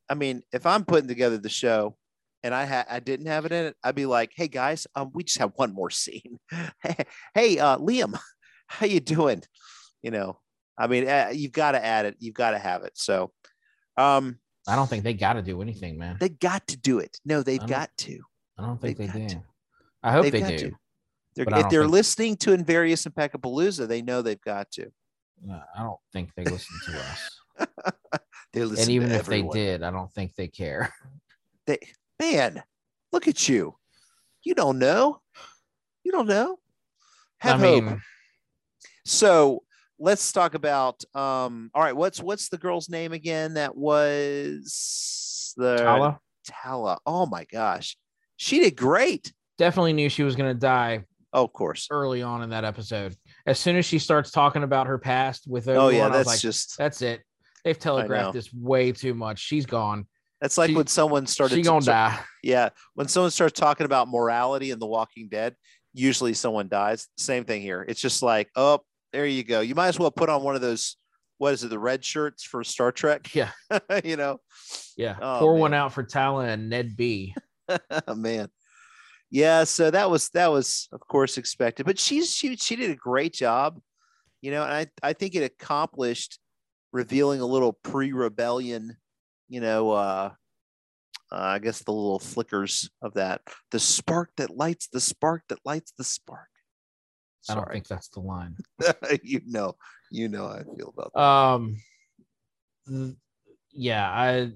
I 0.08 0.14
mean, 0.14 0.43
if 0.52 0.66
I'm 0.66 0.84
putting 0.84 1.08
together 1.08 1.38
the 1.38 1.49
show 1.49 1.96
and 2.43 2.54
I 2.54 2.64
had 2.64 2.87
I 2.90 3.00
didn't 3.00 3.26
have 3.26 3.44
it 3.44 3.52
in 3.52 3.66
it, 3.66 3.76
I'd 3.82 3.94
be 3.94 4.06
like, 4.06 4.32
"Hey 4.34 4.49
guys, 4.49 4.87
um, 4.94 5.10
we 5.14 5.25
just 5.25 5.38
have 5.38 5.52
one 5.56 5.75
more 5.75 5.90
scene. 5.90 6.38
hey, 7.34 7.58
uh, 7.58 7.78
Liam, 7.78 8.19
how 8.66 8.87
you 8.87 9.00
doing? 9.00 9.43
You 10.02 10.10
know, 10.10 10.40
I 10.76 10.87
mean, 10.87 11.08
uh, 11.08 11.31
you've 11.32 11.52
got 11.52 11.72
to 11.72 11.84
add 11.84 12.06
it. 12.06 12.16
You've 12.19 12.34
got 12.34 12.50
to 12.52 12.58
have 12.58 12.82
it. 12.82 12.93
So, 12.94 13.32
um, 13.96 14.38
I 14.66 14.76
don't 14.76 14.88
think 14.88 15.04
they 15.04 15.14
got 15.14 15.34
to 15.34 15.43
do 15.43 15.62
anything, 15.62 15.99
man. 15.99 16.16
they 16.21 16.28
got 16.28 16.66
to 16.68 16.76
do 16.76 16.99
it. 16.99 17.18
No, 17.25 17.42
they've 17.42 17.64
got 17.66 17.90
to. 17.99 18.21
I 18.59 18.66
don't 18.66 18.80
think 18.80 18.99
they 18.99 19.06
they've 19.06 19.12
got 19.12 19.28
do. 19.28 19.35
to. 19.37 19.42
I 20.02 20.12
hope 20.12 20.23
They've 20.25 20.32
they 20.32 20.56
do. 20.56 20.71
to. 20.71 20.76
They're, 21.35 21.61
if 21.61 21.68
they're 21.71 21.87
listening 21.87 22.37
to 22.38 22.52
Invarious 22.52 23.06
and 23.06 23.14
Peckapalooza, 23.14 23.88
they 23.88 24.02
know 24.02 24.21
they've 24.21 24.40
got 24.40 24.71
to. 24.73 24.87
Uh, 25.50 25.61
I 25.76 25.82
don't 25.82 25.99
think 26.12 26.30
they 26.37 26.44
listen 26.44 26.76
to 26.87 26.99
us. 26.99 27.40
They 28.52 28.64
listen 28.64 28.82
and 28.85 28.90
even 28.90 29.09
to 29.09 29.14
if 29.14 29.21
everyone. 29.21 29.56
they 29.56 29.64
did, 29.64 29.82
I 29.82 29.90
don't 29.90 30.12
think 30.12 30.35
they 30.35 30.49
care. 30.49 30.92
they 31.66 31.78
man, 32.21 32.62
look 33.12 33.28
at 33.28 33.49
you. 33.49 33.75
You 34.44 34.54
don't 34.54 34.78
know. 34.78 35.21
You 36.04 36.12
don't 36.12 36.26
know. 36.28 36.59
Have 37.38 37.62
I 37.62 37.66
hope. 37.66 37.85
mean, 37.85 38.02
So 39.06 39.62
let's 39.99 40.32
talk 40.32 40.54
about 40.54 41.02
um 41.14 41.71
all 41.75 41.82
right, 41.82 41.97
what's 41.97 42.21
what's 42.21 42.49
the 42.49 42.59
girl's 42.59 42.88
name 42.88 43.12
again? 43.12 43.54
That 43.54 43.76
was 43.76 45.54
the 45.56 45.76
Tala 45.76 46.21
Tala. 46.44 46.99
Oh 47.06 47.26
my 47.26 47.44
gosh. 47.44 47.97
She 48.37 48.59
did 48.61 48.76
great. 48.76 49.32
definitely 49.59 49.92
knew 49.92 50.09
she 50.09 50.25
was 50.25 50.35
going 50.37 50.52
to 50.52 50.59
die 50.59 51.04
Oh, 51.35 51.44
of 51.44 51.52
course. 51.52 51.87
early 51.90 52.21
on 52.23 52.42
in 52.42 52.50
that 52.50 52.64
episode. 52.64 53.14
As 53.47 53.59
soon 53.59 53.76
as 53.76 53.87
she 53.87 53.99
starts 53.99 54.30
talking 54.30 54.64
about 54.64 54.87
her 54.88 54.99
past 54.99 55.47
with 55.49 55.66
Oh 55.68 55.87
Obi-Wan, 55.87 55.94
yeah, 55.94 56.04
I 56.04 56.09
was 56.09 56.16
that's 56.18 56.26
like, 56.26 56.40
just 56.40 56.76
that's 56.76 57.00
it. 57.02 57.23
They've 57.64 57.78
telegraphed 57.78 58.35
this 58.35 58.52
way 58.52 58.92
too 58.92 59.14
much. 59.14 59.38
She's 59.38 59.66
gone. 59.66 60.07
that's 60.40 60.59
like 60.59 60.71
she- 60.71 60.76
when 60.76 60.87
someone 60.88 61.26
started 61.26 61.54
She 61.57 61.62
gonna 61.62 61.83
start- 61.83 62.12
die. 62.14 62.25
Yeah, 62.42 62.71
when 62.95 63.07
someone 63.09 63.31
starts 63.31 63.59
talking 63.59 63.85
about 63.87 64.09
morality 64.09 64.71
in 64.73 64.78
The 64.81 64.87
Walking 64.87 65.28
Dead, 65.28 65.54
usually 65.95 66.35
someone 66.35 66.69
dies. 66.69 67.07
Same 67.16 67.45
thing 67.45 67.62
here. 67.62 67.85
It's 67.88 68.00
just 68.00 68.23
like, 68.23 68.50
oh, 68.57 68.81
there 69.12 69.26
you 69.26 69.45
go. 69.45 69.61
You 69.61 69.75
might 69.76 69.88
as 69.88 69.99
well 69.99 70.11
put 70.11 70.28
on 70.28 70.42
one 70.42 70.54
of 70.57 70.61
those. 70.61 70.97
What 71.38 71.54
is 71.54 71.62
it? 71.64 71.71
The 71.71 71.78
red 71.78 72.04
shirts 72.04 72.42
for 72.45 72.62
Star 72.64 72.90
Trek. 72.92 73.35
Yeah, 73.35 73.50
you 74.04 74.16
know, 74.16 74.38
yeah. 74.97 75.16
Oh, 75.21 75.38
Pour 75.40 75.52
man. 75.54 75.61
one 75.61 75.75
out 75.75 75.92
for 75.92 76.02
Tala 76.02 76.47
and 76.47 76.69
Ned 76.69 76.97
B. 76.97 77.35
Oh, 78.09 78.14
man. 78.14 78.49
Yeah, 79.31 79.64
so 79.64 79.90
that 79.90 80.11
was 80.11 80.28
that 80.31 80.50
was 80.52 80.88
of 80.92 81.00
course 81.00 81.38
expected, 81.38 81.87
but 81.87 81.99
she's 81.99 82.35
she 82.35 82.57
she 82.57 82.76
did 82.76 82.90
a 82.90 82.95
great 82.97 83.33
job, 83.33 83.81
you 84.42 84.50
know, 84.50 84.62
and 84.62 84.73
I 84.73 84.87
I 85.02 85.12
think 85.14 85.35
it 85.35 85.42
accomplished 85.42 86.38
revealing 86.92 87.40
a 87.40 87.46
little 87.46 87.72
pre-rebellion, 87.72 88.96
you 89.49 89.61
know, 89.61 89.90
uh, 89.90 90.30
uh 91.30 91.34
I 91.34 91.58
guess 91.58 91.82
the 91.82 91.92
little 91.92 92.18
flickers 92.18 92.90
of 93.00 93.14
that, 93.14 93.40
the 93.70 93.80
spark 93.80 94.30
that 94.37 94.56
lights 94.56 94.88
the 94.88 95.00
spark 95.00 95.42
that 95.49 95.58
lights 95.64 95.92
the 95.96 96.04
spark. 96.04 96.49
I 97.49 97.54
don't 97.54 97.70
think 97.70 97.88
that's 97.88 98.08
the 98.08 98.20
line. 98.20 98.56
you 99.22 99.40
know, 99.46 99.75
you 100.11 100.28
know 100.28 100.46
how 100.46 100.54
I 100.54 100.62
feel 100.62 100.94
about 100.96 101.12
that. 101.14 101.20
Um, 101.20 101.76
th- 102.88 103.16
yeah, 103.72 104.08
I 104.08 104.52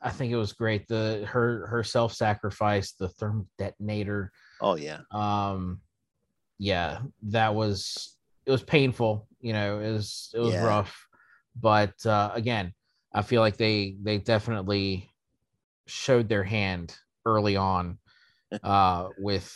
I 0.00 0.10
think 0.10 0.32
it 0.32 0.36
was 0.36 0.52
great. 0.52 0.86
The 0.88 1.26
her 1.28 1.66
her 1.68 1.82
self 1.82 2.12
sacrifice, 2.12 2.92
the 2.92 3.08
therm 3.08 3.46
detonator. 3.58 4.32
Oh 4.60 4.76
yeah. 4.76 5.00
Um, 5.10 5.80
yeah, 6.58 6.98
that 7.24 7.54
was 7.54 8.16
it 8.44 8.50
was 8.50 8.62
painful. 8.62 9.26
You 9.40 9.52
know, 9.52 9.80
it 9.80 9.92
was 9.92 10.30
it 10.34 10.40
was 10.40 10.54
Yeah. 10.54 10.64
rough, 10.64 11.05
but 11.60 12.04
uh, 12.06 12.30
again, 12.34 12.72
I 13.12 13.22
feel 13.22 13.40
like 13.40 13.56
they 13.56 13.96
they 14.02 14.18
definitely 14.18 15.10
showed 15.86 16.28
their 16.28 16.44
hand 16.44 16.94
early 17.24 17.56
on 17.56 17.98
uh, 18.62 19.08
with 19.18 19.52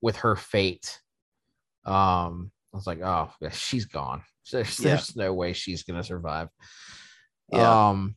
with 0.00 0.16
her 0.16 0.36
fate. 0.36 1.00
Um, 1.84 2.50
I 2.72 2.76
was 2.76 2.86
like, 2.86 3.00
oh, 3.02 3.30
she's 3.52 3.84
gone. 3.86 4.22
There's, 4.50 4.80
Yeah. 4.80 4.88
there's 4.90 5.14
no 5.14 5.32
way 5.32 5.52
she's 5.52 5.84
gonna 5.84 6.02
survive. 6.02 6.48
Yeah. 7.52 7.90
Um, 7.90 8.16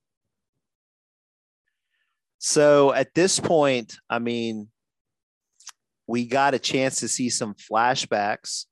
So 2.40 2.94
at 2.94 3.14
this 3.14 3.40
point, 3.40 3.98
I 4.10 4.20
mean, 4.20 4.70
we 6.08 6.25
got 6.28 6.54
a 6.54 6.60
chance 6.60 7.00
to 7.00 7.08
see 7.08 7.30
some 7.30 7.56
flashbacks. 7.56 8.66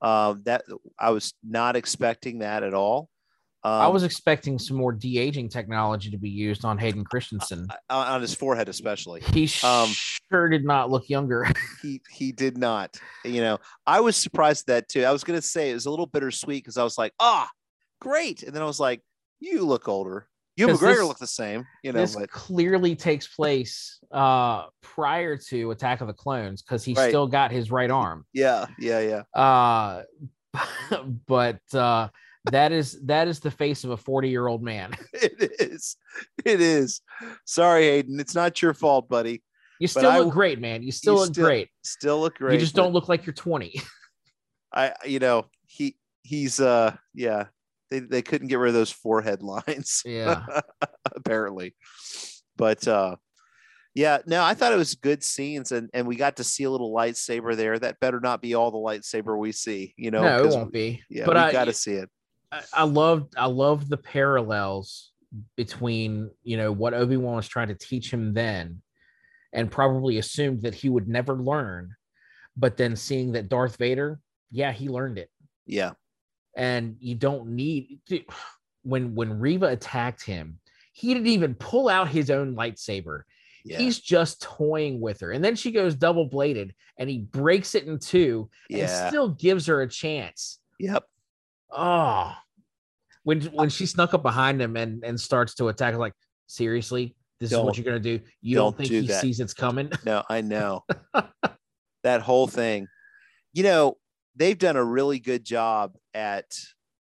Um, 0.00 0.42
that 0.46 0.64
I 0.98 1.10
was 1.10 1.32
not 1.44 1.76
expecting 1.76 2.40
that 2.40 2.62
at 2.64 2.74
all. 2.74 3.08
Um, 3.64 3.72
I 3.72 3.86
was 3.88 4.02
expecting 4.02 4.58
some 4.58 4.76
more 4.76 4.92
de 4.92 5.18
aging 5.18 5.48
technology 5.48 6.10
to 6.10 6.18
be 6.18 6.28
used 6.28 6.64
on 6.64 6.78
Hayden 6.78 7.04
Christensen. 7.04 7.68
on 7.90 8.20
his 8.20 8.34
forehead, 8.34 8.68
especially. 8.68 9.20
He 9.20 9.44
um, 9.64 9.88
sure 10.30 10.48
did 10.48 10.64
not 10.64 10.90
look 10.90 11.08
younger. 11.08 11.46
He 11.80 12.00
he 12.10 12.32
did 12.32 12.56
not. 12.58 12.96
You 13.24 13.40
know, 13.40 13.58
I 13.86 14.00
was 14.00 14.16
surprised 14.16 14.68
at 14.68 14.74
that 14.74 14.88
too. 14.88 15.04
I 15.04 15.10
was 15.12 15.22
gonna 15.24 15.42
say 15.42 15.70
it 15.70 15.74
was 15.74 15.86
a 15.86 15.90
little 15.90 16.06
bittersweet 16.06 16.62
because 16.64 16.76
I 16.76 16.84
was 16.84 16.96
like, 16.98 17.12
ah, 17.20 17.48
great, 18.00 18.42
and 18.42 18.54
then 18.54 18.62
I 18.62 18.66
was 18.66 18.78
like, 18.80 19.00
you 19.40 19.62
look 19.64 19.88
older. 19.88 20.28
You 20.56 20.66
McGregor 20.68 20.96
this- 20.98 21.02
look 21.04 21.18
the 21.18 21.26
same. 21.26 21.64
You 21.82 21.92
know, 21.92 22.00
this 22.00 22.14
but 22.14 22.30
clearly 22.30 22.94
takes 22.94 23.26
place 23.26 23.98
uh, 24.12 24.64
prior 24.82 25.36
to 25.48 25.70
Attack 25.70 26.02
of 26.02 26.06
the 26.08 26.12
Clones 26.12 26.62
because 26.62 26.84
he 26.84 26.94
Right. 26.94 27.08
still 27.08 27.26
got 27.26 27.50
his 27.50 27.70
right 27.70 27.90
arm. 27.90 28.26
yeah, 28.32 28.66
yeah, 28.78 29.22
yeah. 29.34 29.40
Uh, 29.40 30.02
but 31.26 31.60
uh, 31.74 32.08
that 32.50 32.72
is 32.72 33.00
that 33.06 33.28
is 33.28 33.40
the 33.40 33.50
face 33.50 33.84
of 33.84 33.90
a 33.90 33.96
40 33.96 34.28
year 34.28 34.46
old 34.46 34.62
man. 34.62 34.92
It 35.14 35.52
is. 35.60 35.96
It 36.44 36.60
is. 36.60 37.00
Sorry, 37.44 37.84
Hayden. 37.84 38.18
It's 38.20 38.34
not 38.34 38.60
your 38.60 38.74
fault, 38.74 39.08
buddy. 39.08 39.42
You 39.80 39.86
But 39.86 39.90
still 39.90 40.10
I 40.10 40.18
look 40.18 40.26
w- 40.28 40.32
great, 40.32 40.60
man. 40.60 40.82
You 40.82 40.92
still 40.92 41.14
you 41.14 41.20
look 41.20 41.32
still- 41.32 41.46
great. 41.46 41.68
Still 41.82 42.20
look 42.20 42.34
great. 42.36 42.54
you 42.54 42.58
just 42.60 42.74
don't 42.74 42.92
look 42.92 43.08
like 43.08 43.24
you're 43.26 43.32
20. 43.34 43.80
I 44.74 44.92
you 45.04 45.18
know 45.18 45.46
he 45.66 45.96
he's 46.22 46.58
uh 46.60 46.96
yeah 47.14 47.46
they 47.90 48.00
they 48.00 48.22
couldn't 48.22 48.48
get 48.48 48.58
rid 48.58 48.68
of 48.68 48.74
those 48.74 48.90
forehead 48.90 49.42
lines 49.42 50.02
yeah. 50.06 50.44
apparently 51.14 51.74
but 52.56 52.86
uh 52.88 53.16
yeah 53.94 54.18
no 54.26 54.42
I 54.42 54.54
thought 54.54 54.72
it 54.72 54.76
was 54.78 54.94
good 54.94 55.22
scenes 55.22 55.72
and 55.72 55.90
and 55.92 56.06
we 56.06 56.16
got 56.16 56.36
to 56.36 56.44
see 56.44 56.64
a 56.64 56.70
little 56.70 56.92
lightsaber 56.94 57.54
there 57.54 57.78
that 57.78 58.00
better 58.00 58.18
not 58.20 58.40
be 58.40 58.54
all 58.54 58.70
the 58.70 58.78
lightsaber 58.78 59.36
we 59.38 59.52
see 59.52 59.92
you 59.98 60.10
know 60.10 60.22
no, 60.22 60.44
it 60.44 60.50
won't 60.50 60.72
be. 60.72 61.02
yeah 61.10 61.26
but 61.26 61.34
we 61.36 61.42
I, 61.42 61.52
got 61.52 61.66
to 61.66 61.72
see 61.74 61.92
it 61.92 62.08
I- 62.52 62.62
I 62.74 62.84
loved 62.84 63.34
I 63.36 63.46
loved 63.46 63.88
the 63.88 63.96
parallels 63.96 65.10
between 65.56 66.30
you 66.44 66.56
know 66.58 66.70
what 66.70 66.94
Obi 66.94 67.16
Wan 67.16 67.36
was 67.36 67.48
trying 67.48 67.68
to 67.68 67.74
teach 67.74 68.12
him 68.12 68.34
then, 68.34 68.82
and 69.52 69.70
probably 69.70 70.18
assumed 70.18 70.62
that 70.62 70.74
he 70.74 70.88
would 70.90 71.08
never 71.08 71.34
learn, 71.34 71.94
but 72.56 72.76
then 72.76 72.94
seeing 72.96 73.32
that 73.32 73.48
Darth 73.48 73.76
Vader, 73.76 74.20
yeah, 74.50 74.70
he 74.72 74.88
learned 74.88 75.18
it, 75.18 75.30
yeah. 75.66 75.92
And 76.54 76.96
you 77.00 77.14
don't 77.14 77.48
need 77.56 78.00
dude, 78.06 78.26
when 78.82 79.14
when 79.14 79.38
Reva 79.40 79.66
attacked 79.68 80.22
him, 80.22 80.58
he 80.92 81.14
didn't 81.14 81.28
even 81.28 81.54
pull 81.54 81.88
out 81.88 82.08
his 82.08 82.30
own 82.30 82.54
lightsaber. 82.54 83.22
yeah. 83.64 83.78
He's 83.78 83.98
just 83.98 84.42
toying 84.42 85.00
with 85.00 85.20
her, 85.20 85.32
and 85.32 85.42
then 85.42 85.56
she 85.56 85.72
goes 85.72 85.94
double 85.94 86.26
bladed, 86.26 86.74
and 86.98 87.08
he 87.08 87.18
breaks 87.20 87.74
it 87.74 87.84
in 87.86 87.98
two, 87.98 88.50
and 88.68 88.80
still 89.08 89.28
gives 89.30 89.64
her 89.66 89.80
a 89.80 89.88
chance. 89.88 90.58
yep. 90.78 91.04
Oh, 91.74 92.34
when 93.24 93.40
when 93.42 93.68
she 93.68 93.86
snuck 93.86 94.14
up 94.14 94.22
behind 94.22 94.60
him 94.60 94.76
and 94.76 95.04
and 95.04 95.20
starts 95.20 95.54
to 95.56 95.68
attack, 95.68 95.96
like, 95.96 96.14
seriously, 96.46 97.14
this 97.40 97.50
is 97.50 97.56
Don't- 97.56 97.66
what 97.66 97.76
you're 97.76 97.84
gonna 97.84 98.00
do? 98.00 98.20
You 98.40 98.56
don't, 98.56 98.64
don't 98.72 98.76
think 98.78 98.88
do 98.88 99.00
he 99.00 99.06
that. 99.08 99.20
sees 99.20 99.40
it's 99.40 99.54
coming? 99.54 99.90
no 100.04 100.22
I 100.28 100.40
know 100.40 100.84
that 102.02 102.20
whole 102.22 102.46
thing 102.48 102.88
you 103.52 103.62
know 103.62 103.96
they've 104.36 104.58
done 104.58 104.76
a 104.76 104.84
really 104.84 105.18
good 105.18 105.44
job 105.44 105.94
at 106.14 106.46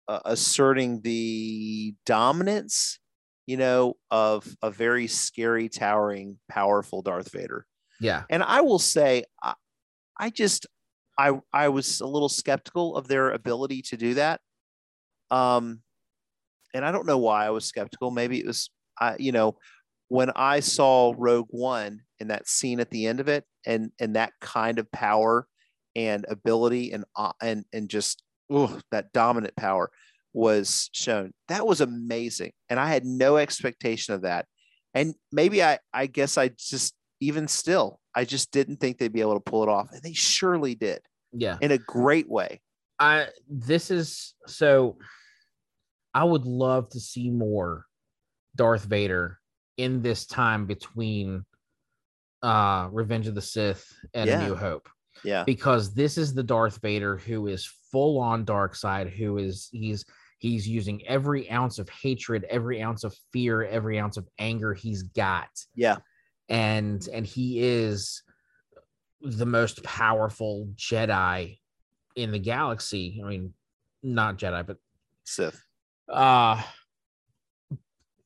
uh, 0.07 0.19
asserting 0.25 1.01
the 1.01 1.95
dominance 2.05 2.99
you 3.45 3.57
know 3.57 3.95
of 4.11 4.47
a 4.61 4.69
very 4.69 5.07
scary 5.07 5.69
towering 5.69 6.37
powerful 6.49 7.01
darth 7.01 7.31
vader 7.31 7.65
yeah, 8.01 8.23
and 8.29 8.43
i 8.43 8.61
will 8.61 8.79
say 8.79 9.23
i, 9.41 9.53
I 10.17 10.29
just 10.29 10.65
i 11.17 11.39
i 11.53 11.69
was 11.69 12.01
a 12.01 12.07
little 12.07 12.29
skeptical 12.29 12.95
of 12.97 13.07
their 13.07 13.31
ability 13.31 13.83
to 13.83 13.97
do 13.97 14.15
that 14.15 14.41
um 15.31 15.81
and 16.73 16.85
i 16.85 16.91
don't 16.91 17.05
know 17.05 17.17
why 17.17 17.45
i 17.45 17.49
was 17.49 17.65
skeptical 17.65 18.11
maybe 18.11 18.39
it 18.39 18.45
was 18.45 18.69
i 18.99 19.15
you 19.19 19.31
know 19.31 19.57
when 20.09 20.31
i 20.35 20.59
saw 20.59 21.13
rogue 21.17 21.47
one 21.49 22.01
and 22.19 22.29
that 22.29 22.47
scene 22.47 22.79
at 22.79 22.89
the 22.89 23.07
end 23.07 23.19
of 23.19 23.27
it 23.27 23.43
and 23.65 23.91
and 23.99 24.15
that 24.15 24.33
kind 24.41 24.79
of 24.79 24.91
power 24.91 25.47
and 25.95 26.25
ability 26.29 26.91
and 26.91 27.05
uh, 27.15 27.31
and 27.41 27.65
and 27.73 27.89
just 27.89 28.23
ooh, 28.51 28.79
that 28.91 29.11
dominant 29.13 29.55
power 29.55 29.91
was 30.33 30.89
shown 30.93 31.31
that 31.47 31.65
was 31.65 31.81
amazing 31.81 32.51
and 32.69 32.79
i 32.79 32.87
had 32.87 33.05
no 33.05 33.37
expectation 33.37 34.13
of 34.13 34.23
that 34.23 34.45
and 34.93 35.13
maybe 35.31 35.63
i 35.63 35.77
i 35.93 36.07
guess 36.07 36.37
i 36.37 36.49
just 36.57 36.95
even 37.21 37.47
still 37.47 37.99
i 38.15 38.25
just 38.25 38.51
didn't 38.51 38.77
think 38.77 38.97
they'd 38.97 39.13
be 39.13 39.21
able 39.21 39.35
to 39.35 39.39
pull 39.39 39.61
it 39.61 39.69
off 39.69 39.89
and 39.91 40.01
they 40.01 40.13
surely 40.13 40.73
did 40.73 40.99
yeah. 41.31 41.57
in 41.61 41.71
a 41.71 41.77
great 41.77 42.29
way 42.29 42.59
I 42.99 43.27
this 43.49 43.91
is 43.91 44.33
so. 44.47 44.97
I 46.13 46.23
would 46.23 46.45
love 46.45 46.89
to 46.89 46.99
see 46.99 47.29
more 47.29 47.85
Darth 48.55 48.83
Vader 48.85 49.39
in 49.77 50.01
this 50.01 50.25
time 50.25 50.65
between 50.65 51.45
uh 52.41 52.89
Revenge 52.91 53.27
of 53.27 53.35
the 53.35 53.41
Sith 53.41 53.85
and 54.13 54.29
Yeah. 54.29 54.41
A 54.41 54.47
New 54.47 54.55
Hope. 54.55 54.89
yeah 55.23 55.43
because 55.45 55.93
this 55.93 56.17
is 56.17 56.33
the 56.33 56.43
Darth 56.43 56.79
Vader 56.81 57.17
who 57.17 57.47
is 57.47 57.65
full 57.91 58.19
on 58.19 58.45
dark 58.45 58.75
side, 58.75 59.09
who 59.09 59.37
is 59.37 59.69
he's 59.71 60.05
he's 60.39 60.67
using 60.67 61.05
every 61.07 61.49
ounce 61.49 61.79
of 61.79 61.87
hatred, 61.89 62.43
every 62.49 62.81
ounce 62.81 63.03
of 63.03 63.15
fear, 63.31 63.63
every 63.63 63.97
ounce 63.99 64.17
of 64.17 64.27
anger 64.39 64.73
he's 64.73 65.03
got, 65.03 65.49
yeah 65.75 65.97
and 66.49 67.07
and 67.13 67.25
he 67.25 67.61
is 67.61 68.21
the 69.21 69.45
most 69.45 69.81
powerful 69.83 70.67
Jedi 70.75 71.59
in 72.17 72.31
the 72.31 72.39
galaxy. 72.39 73.21
I 73.23 73.29
mean, 73.29 73.53
not 74.03 74.37
Jedi, 74.37 74.67
but 74.67 74.77
sith 75.23 75.63
uh 76.13 76.61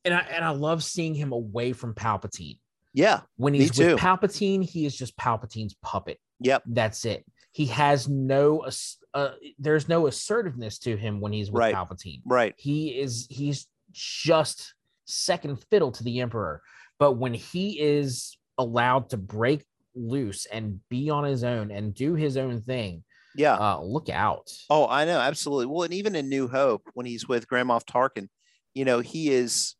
and 0.06 0.13
I 0.13 0.20
and 0.20 0.46
I 0.46 0.50
love 0.50 0.84
seeing 0.84 1.13
him 1.15 1.32
away 1.32 1.74
from 1.74 1.94
Palpatine. 1.94 2.60
yeah 2.94 3.22
When 3.38 3.53
he's 3.53 3.77
with 3.77 3.98
Palpatine, 4.00 4.63
he 4.63 4.86
is 4.86 4.96
just 4.96 5.17
Palpatine's 5.17 5.75
puppet. 5.82 6.20
yep 6.39 6.63
That's 6.65 7.06
it. 7.06 7.25
He 7.51 7.65
has 7.67 8.08
no 8.08 8.65
uh, 9.13 9.32
there's 9.58 9.89
no 9.89 10.08
assertiveness 10.08 10.77
to 10.79 10.96
him 10.96 11.20
when 11.20 11.34
he's 11.34 11.50
with 11.51 11.60
Right. 11.60 11.75
Palpatine. 11.75 12.22
right 12.25 12.53
He 12.58 12.89
is 13.00 13.27
he's 13.29 13.67
just 13.91 14.74
second 15.06 15.63
fiddle 15.72 15.91
to 15.94 16.03
the 16.03 16.20
Emperor. 16.22 16.62
But 17.00 17.13
when 17.13 17.34
he 17.34 17.79
is 17.79 18.38
allowed 18.58 19.10
to 19.12 19.17
break 19.17 19.63
loose 19.96 20.46
and 20.46 20.79
be 20.89 21.10
on 21.10 21.24
his 21.24 21.44
own 21.44 21.72
and 21.72 21.94
do 21.94 22.13
his 22.13 22.38
own 22.38 22.62
thing, 22.62 23.03
yeah 23.38 23.56
uh, 23.56 23.79
look 23.82 24.10
out. 24.10 24.51
Oh, 24.70 24.88
I 24.88 25.06
know, 25.06 25.20
absolutely. 25.20 25.67
Well, 25.67 25.84
and 25.84 25.94
even 25.94 26.15
in 26.15 26.27
New 26.27 26.48
Hope, 26.48 26.84
when 26.94 27.06
he's 27.06 27.27
with 27.27 27.48
Grand 27.48 27.70
Moff 27.70 27.86
Tarkin, 27.86 28.27
you 28.74 28.84
know, 28.84 29.00
he 29.00 29.29
is 29.29 29.75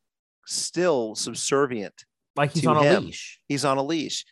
still 0.46 1.16
subservient. 1.16 2.06
Like 2.36 2.54
he's 2.54 2.66
on 2.66 2.78
a 2.78 3.00
leash. 3.00 3.40
He's 3.48 3.66
on 3.66 3.78
a 3.78 3.84
leash. 3.84 4.26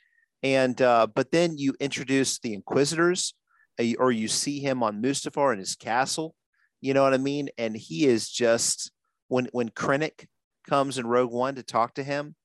And 0.43 0.79
uh, 0.81 1.07
but 1.13 1.31
then 1.31 1.57
you 1.57 1.73
introduce 1.79 2.39
the 2.39 2.53
Inquisitors, 2.53 3.33
uh, 3.79 3.85
or 3.97 4.11
you 4.11 4.27
see 4.27 4.59
him 4.59 4.83
on 4.83 5.01
Mustafar 5.01 5.53
in 5.53 5.59
his 5.59 5.75
castle. 5.75 6.35
You 6.81 6.93
know 6.93 7.03
what 7.03 7.13
I 7.13 7.17
mean? 7.17 7.49
And 7.57 7.75
he 7.75 8.05
is 8.05 8.29
just 8.29 8.91
when 9.27 9.47
when 9.51 9.69
Krennic 9.69 10.27
comes 10.67 10.97
in 10.97 11.07
Rogue 11.07 11.31
One 11.31 11.55
to 11.55 11.63
talk 11.63 11.95
to 11.95 12.03
him. 12.03 12.35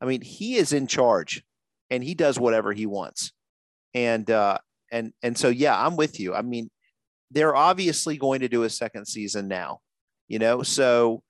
I 0.00 0.06
mean, 0.06 0.22
he 0.22 0.56
is 0.56 0.72
in 0.72 0.86
charge, 0.86 1.42
and 1.90 2.02
he 2.02 2.14
does 2.14 2.38
whatever 2.38 2.72
he 2.72 2.86
wants. 2.86 3.32
And 3.92 4.30
uh, 4.30 4.58
and 4.90 5.12
and 5.22 5.36
so 5.36 5.48
yeah, 5.48 5.78
I'm 5.78 5.96
with 5.96 6.20
you. 6.20 6.34
I 6.34 6.42
mean, 6.42 6.70
they're 7.30 7.56
obviously 7.56 8.16
going 8.16 8.40
to 8.40 8.48
do 8.48 8.64
a 8.64 8.70
second 8.70 9.06
season 9.06 9.48
now. 9.48 9.80
You 10.28 10.38
know, 10.38 10.62
so 10.62 11.22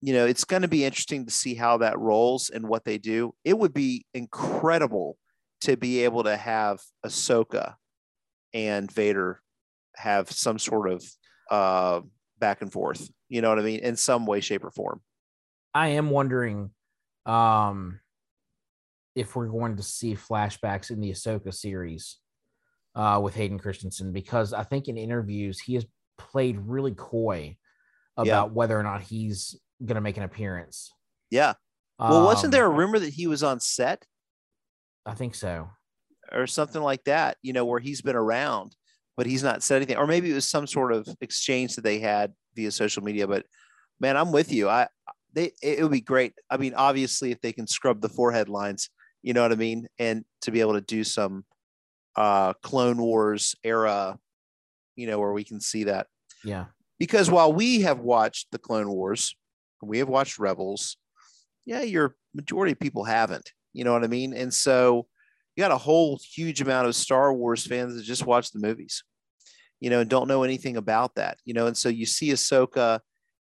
you 0.00 0.12
know 0.12 0.26
it's 0.26 0.44
going 0.44 0.62
to 0.62 0.68
be 0.68 0.84
interesting 0.84 1.26
to 1.26 1.32
see 1.32 1.54
how 1.54 1.78
that 1.78 1.98
rolls 1.98 2.50
and 2.50 2.68
what 2.68 2.84
they 2.84 2.98
do. 2.98 3.34
It 3.44 3.58
would 3.58 3.74
be 3.74 4.04
incredible 4.14 5.16
to 5.62 5.76
be 5.76 6.04
able 6.04 6.24
to 6.24 6.36
have 6.36 6.80
Ahsoka 7.06 7.74
and 8.52 8.90
Vader 8.90 9.40
have 9.96 10.30
some 10.30 10.58
sort 10.58 10.90
of 10.90 11.04
uh, 11.50 12.00
back 12.38 12.62
and 12.62 12.72
forth. 12.72 13.08
You 13.28 13.42
know 13.42 13.48
what 13.48 13.58
I 13.58 13.62
mean? 13.62 13.80
In 13.80 13.96
some 13.96 14.26
way, 14.26 14.40
shape, 14.40 14.64
or 14.64 14.70
form. 14.70 15.00
I 15.74 15.88
am 15.88 16.10
wondering 16.10 16.70
um 17.24 18.00
if 19.14 19.36
we're 19.36 19.46
going 19.46 19.76
to 19.76 19.82
see 19.82 20.16
flashbacks 20.16 20.90
in 20.90 21.00
the 21.00 21.10
Ahsoka 21.10 21.54
series 21.54 22.18
uh 22.94 23.20
with 23.22 23.34
Hayden 23.34 23.58
Christensen 23.58 24.12
because 24.12 24.52
I 24.52 24.62
think 24.64 24.88
in 24.88 24.96
interviews 24.98 25.58
he 25.60 25.74
has 25.74 25.86
played 26.18 26.58
really 26.58 26.92
coy 26.94 27.56
about 28.16 28.48
Yeah. 28.48 28.52
whether 28.52 28.78
or 28.78 28.82
not 28.82 29.00
he's 29.02 29.58
going 29.84 29.94
to 29.96 30.00
make 30.02 30.16
an 30.18 30.22
appearance. 30.22 30.92
Yeah. 31.30 31.54
Well, 31.98 32.24
wasn't 32.24 32.46
Um, 32.46 32.50
there 32.52 32.66
a 32.66 32.70
rumor 32.70 32.98
that 32.98 33.14
he 33.14 33.26
was 33.26 33.42
on 33.42 33.60
set 33.60 34.04
I 35.06 35.14
think 35.14 35.34
so. 35.34 35.70
or 36.30 36.46
something 36.46 36.82
like 36.82 37.04
that? 37.04 37.38
You 37.42 37.52
know, 37.52 37.64
where 37.64 37.80
he's 37.80 38.02
been 38.02 38.16
around, 38.16 38.76
but 39.16 39.26
he's 39.26 39.42
not 39.42 39.62
said 39.62 39.76
anything, 39.76 39.96
or 39.96 40.06
maybe 40.06 40.30
it 40.30 40.34
was 40.34 40.48
some 40.48 40.66
sort 40.66 40.92
of 40.92 41.08
exchange 41.20 41.74
that 41.76 41.82
they 41.82 41.98
had 41.98 42.34
via 42.54 42.70
social 42.70 43.02
media. 43.02 43.26
But 43.26 43.46
man, 44.00 44.16
I'm 44.16 44.32
with 44.32 44.52
you. 44.52 44.68
I 44.68 44.88
they 45.32 45.52
it 45.62 45.82
would 45.82 45.92
be 45.92 46.00
great. 46.02 46.34
I 46.50 46.56
mean, 46.58 46.74
obviously, 46.74 47.30
if 47.32 47.40
they 47.40 47.52
can 47.52 47.66
scrub 47.66 48.00
the 48.02 48.08
forehead 48.08 48.48
lines, 48.48 48.90
you 49.22 49.32
know 49.32 49.42
what 49.42 49.52
I 49.52 49.56
mean, 49.56 49.88
and 49.98 50.24
to 50.42 50.50
be 50.50 50.60
able 50.60 50.74
to 50.74 50.80
do 50.82 51.02
some 51.04 51.44
uh 52.16 52.52
Clone 52.62 52.98
Wars 52.98 53.54
era, 53.64 54.18
you 54.96 55.06
know, 55.06 55.18
where 55.18 55.32
we 55.32 55.44
can 55.44 55.60
see 55.60 55.84
that. 55.84 56.06
Yeah. 56.44 56.66
because 56.98 57.30
while 57.30 57.52
we 57.52 57.82
have 57.82 58.00
watched 58.00 58.48
the 58.50 58.58
Clone 58.58 58.90
Wars, 58.90 59.34
we 59.80 59.98
have 59.98 60.08
watched 60.08 60.38
Rebels. 60.38 60.96
Yeah, 61.64 61.82
your 61.82 62.16
majority 62.34 62.72
of 62.72 62.80
people 62.80 63.04
haven't. 63.04 63.52
You 63.72 63.84
know 63.84 63.92
what 63.92 64.04
I 64.04 64.08
mean? 64.08 64.34
And 64.34 64.52
so 64.52 65.06
you 65.54 65.62
got 65.62 65.70
a 65.72 65.78
whole 65.78 66.18
huge 66.34 66.60
amount 66.60 66.88
of 66.88 66.94
Star 66.96 67.32
Wars 67.32 67.66
fans 67.66 67.94
that 67.94 68.02
just 68.04 68.26
watch 68.26 68.50
the 68.50 68.58
movies, 68.58 69.04
you 69.80 69.90
know, 69.90 70.00
and 70.00 70.10
don't 70.10 70.28
know 70.28 70.42
anything 70.42 70.76
about 70.76 71.14
that. 71.14 71.38
You 71.44 71.54
know, 71.54 71.66
and 71.66 71.76
so 71.76 71.88
you 71.88 72.06
see 72.06 72.30
Ahsoka 72.30 73.00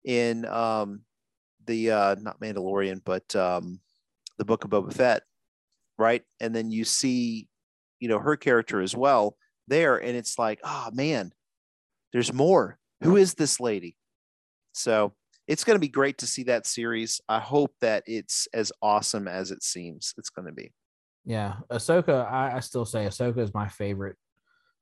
in 0.05 0.45
um 0.47 1.01
the 1.67 1.91
uh 1.91 2.15
not 2.21 2.41
Mandalorian, 2.41 3.01
but 3.05 3.35
um 3.35 3.81
the 4.39 4.45
book 4.45 4.65
of 4.65 4.71
Boba 4.71 4.93
Fett, 4.93 5.23
right? 5.99 6.23
And 6.41 6.55
then 6.55 6.71
you 6.71 6.85
see, 6.85 7.49
you 8.01 8.09
know, 8.09 8.19
her 8.19 8.37
character 8.37 8.81
as 8.81 8.97
well 8.97 9.37
there, 9.69 9.97
and 9.97 10.17
it's 10.17 10.39
like, 10.39 10.61
oh 10.65 10.91
man, 10.93 11.33
there's 12.13 12.33
more. 12.33 12.79
Who 13.03 13.17
is 13.17 13.35
this 13.35 13.61
lady? 13.61 13.97
So 14.73 15.13
it's 15.47 15.65
going 15.65 15.77
to 15.77 15.81
be 15.81 15.89
great 15.89 16.19
to 16.19 16.27
see 16.27 16.45
that 16.45 16.67
series. 16.67 17.21
I 17.29 17.39
hope 17.39 17.75
that 17.81 18.03
it's 18.07 18.49
as 18.55 18.73
awesome 18.81 19.29
as 19.29 19.51
it 19.51 19.63
seems 19.63 20.15
it's 20.17 20.31
going 20.31 20.47
to 20.47 20.53
be. 20.53 20.73
Yeah. 21.25 21.57
Ahsoka, 21.71 22.31
I, 22.31 22.57
I 22.57 22.61
still 22.61 22.85
say 22.85 23.07
Ahsoka 23.07 23.39
is 23.39 23.53
my 23.55 23.69
favorite 23.69 24.17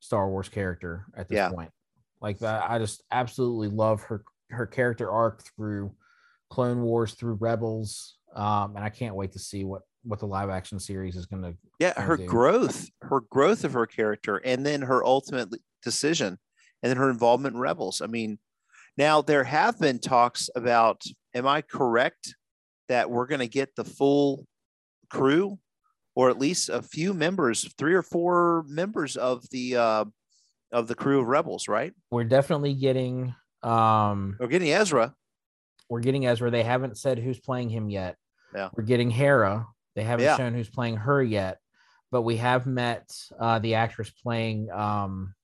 Star 0.00 0.28
Wars 0.28 0.49
character 0.49 1.07
at 1.16 1.28
this 1.28 1.37
Yeah. 1.37 1.50
point. 1.50 1.71
Like 2.21 2.38
that, 2.40 2.71
I 2.71 2.78
just 2.78 3.02
absolutely 3.11 3.69
love 3.69 4.02
her 4.04 4.23
her 4.50 4.66
character 4.66 5.11
arc 5.11 5.42
through 5.57 5.95
Clone 6.50 6.83
Wars, 6.83 7.14
through 7.14 7.35
Rebels. 7.35 8.19
Um, 8.35 8.76
and 8.76 8.85
I 8.85 8.90
can't 8.90 9.14
wait 9.14 9.33
to 9.33 9.38
see 9.38 9.64
what 9.64 9.83
what 10.04 10.18
the 10.21 10.26
live 10.26 10.50
action 10.50 10.78
series 10.80 11.16
is 11.16 11.26
gonna 11.26 11.54
Yeah, 11.78 12.00
her 12.00 12.16
do. 12.16 12.26
growth, 12.26 12.88
her 13.02 13.21
growth 13.21 13.64
of 13.64 13.73
her 13.73 13.87
character, 13.87 14.37
and 14.38 14.64
then 14.66 14.82
her 14.82 15.04
ultimate 15.04 15.49
decision, 15.82 16.38
and 16.82 16.90
then 16.90 16.97
her 16.97 17.11
involvement 17.11 17.54
in 17.54 17.61
Rebels. 17.61 18.00
I 18.00 18.06
mean, 18.06 18.38
now 18.97 19.23
there 19.23 19.44
have 19.44 19.78
been 19.78 19.99
talks 19.99 20.49
about. 20.54 21.02
Am 21.35 21.47
I 21.47 21.62
correct 21.62 22.35
that 22.88 23.11
we're 23.11 23.26
going 23.26 23.38
to 23.40 23.49
get 23.49 23.75
the 23.75 23.85
full 23.85 24.47
crew, 25.09 25.59
or 26.14 26.28
at 26.28 26.38
least 26.38 26.68
a 26.68 26.82
few 26.82 27.14
members, 27.14 27.73
three 27.78 27.94
or 27.94 28.02
four 28.02 28.64
members 28.68 29.16
of 29.16 29.49
the 29.50 29.76
uh, 29.76 30.04
of 30.73 30.88
the 30.88 30.94
crew 30.94 31.21
of 31.21 31.26
Rebels? 31.26 31.68
Right? 31.68 31.92
we're 32.11 32.25
definitely 32.25 32.75
getting 32.75 33.35
um 33.62 34.37
We're 34.40 34.49
getting 34.49 34.73
Ezra. 34.73 35.14
we're 35.88 36.00
getting 36.00 36.26
Ezra. 36.26 36.50
They 36.50 36.64
haven't 36.64 36.99
said 36.99 37.18
who's 37.18 37.38
playing 37.40 37.71
him 37.71 37.88
yet. 37.88 38.16
Yeah. 38.54 38.68
We're 38.76 38.85
getting 38.85 39.09
Hera. 39.11 39.66
They 39.95 40.03
haven't 40.05 40.25
Yeah. 40.25 40.37
shown 40.37 40.55
who's 40.55 40.71
playing 40.71 40.97
her 40.97 41.23
yet, 41.23 41.59
but 42.11 42.23
we 42.23 42.37
have 42.39 42.67
met 42.67 43.11
uh, 43.39 43.59
the 43.59 43.75
actress 43.75 44.11
playing. 44.11 44.71
Um, 44.71 45.35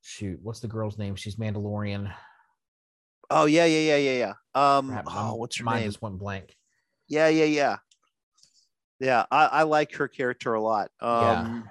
shoot, 0.00 0.38
what's 0.42 0.60
the 0.60 0.68
girl's 0.68 0.98
name? 0.98 1.14
She's 1.16 1.36
Mandalorian. 1.36 2.12
Oh 3.30 3.46
yeah, 3.46 3.64
yeah, 3.64 3.96
yeah, 3.96 4.10
yeah, 4.12 4.34
yeah. 4.54 4.76
Um, 4.78 5.00
oh, 5.06 5.34
what's 5.36 5.56
her 5.58 5.64
mind 5.64 5.82
name? 5.82 5.88
just 5.90 6.02
went 6.02 6.18
blank. 6.18 6.54
Yeah, 7.08 7.28
yeah, 7.28 7.44
yeah. 7.44 7.76
Yeah, 9.00 9.24
I, 9.30 9.46
I 9.46 9.62
like 9.64 9.92
her 9.94 10.06
character 10.06 10.54
a 10.54 10.60
lot. 10.62 10.90
Yeah. 11.00 11.40
Um, 11.40 11.68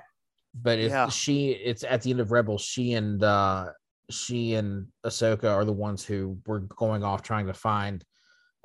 But 0.54 0.80
if 0.80 0.91
Yeah. 0.91 1.08
she, 1.08 1.52
it's 1.52 1.84
at 1.84 2.02
the 2.02 2.12
end 2.12 2.20
of 2.20 2.32
Rebels. 2.32 2.62
She 2.62 2.94
and 2.94 3.24
uh, 3.24 3.72
she 4.10 4.56
and 4.56 4.88
Ahsoka 5.06 5.46
are 5.50 5.63
the 5.63 5.72
ones 5.72 6.04
who 6.04 6.39
were 6.46 6.60
going 6.60 7.04
off 7.04 7.22
trying 7.22 7.48
to 7.48 7.54
find 7.54 8.04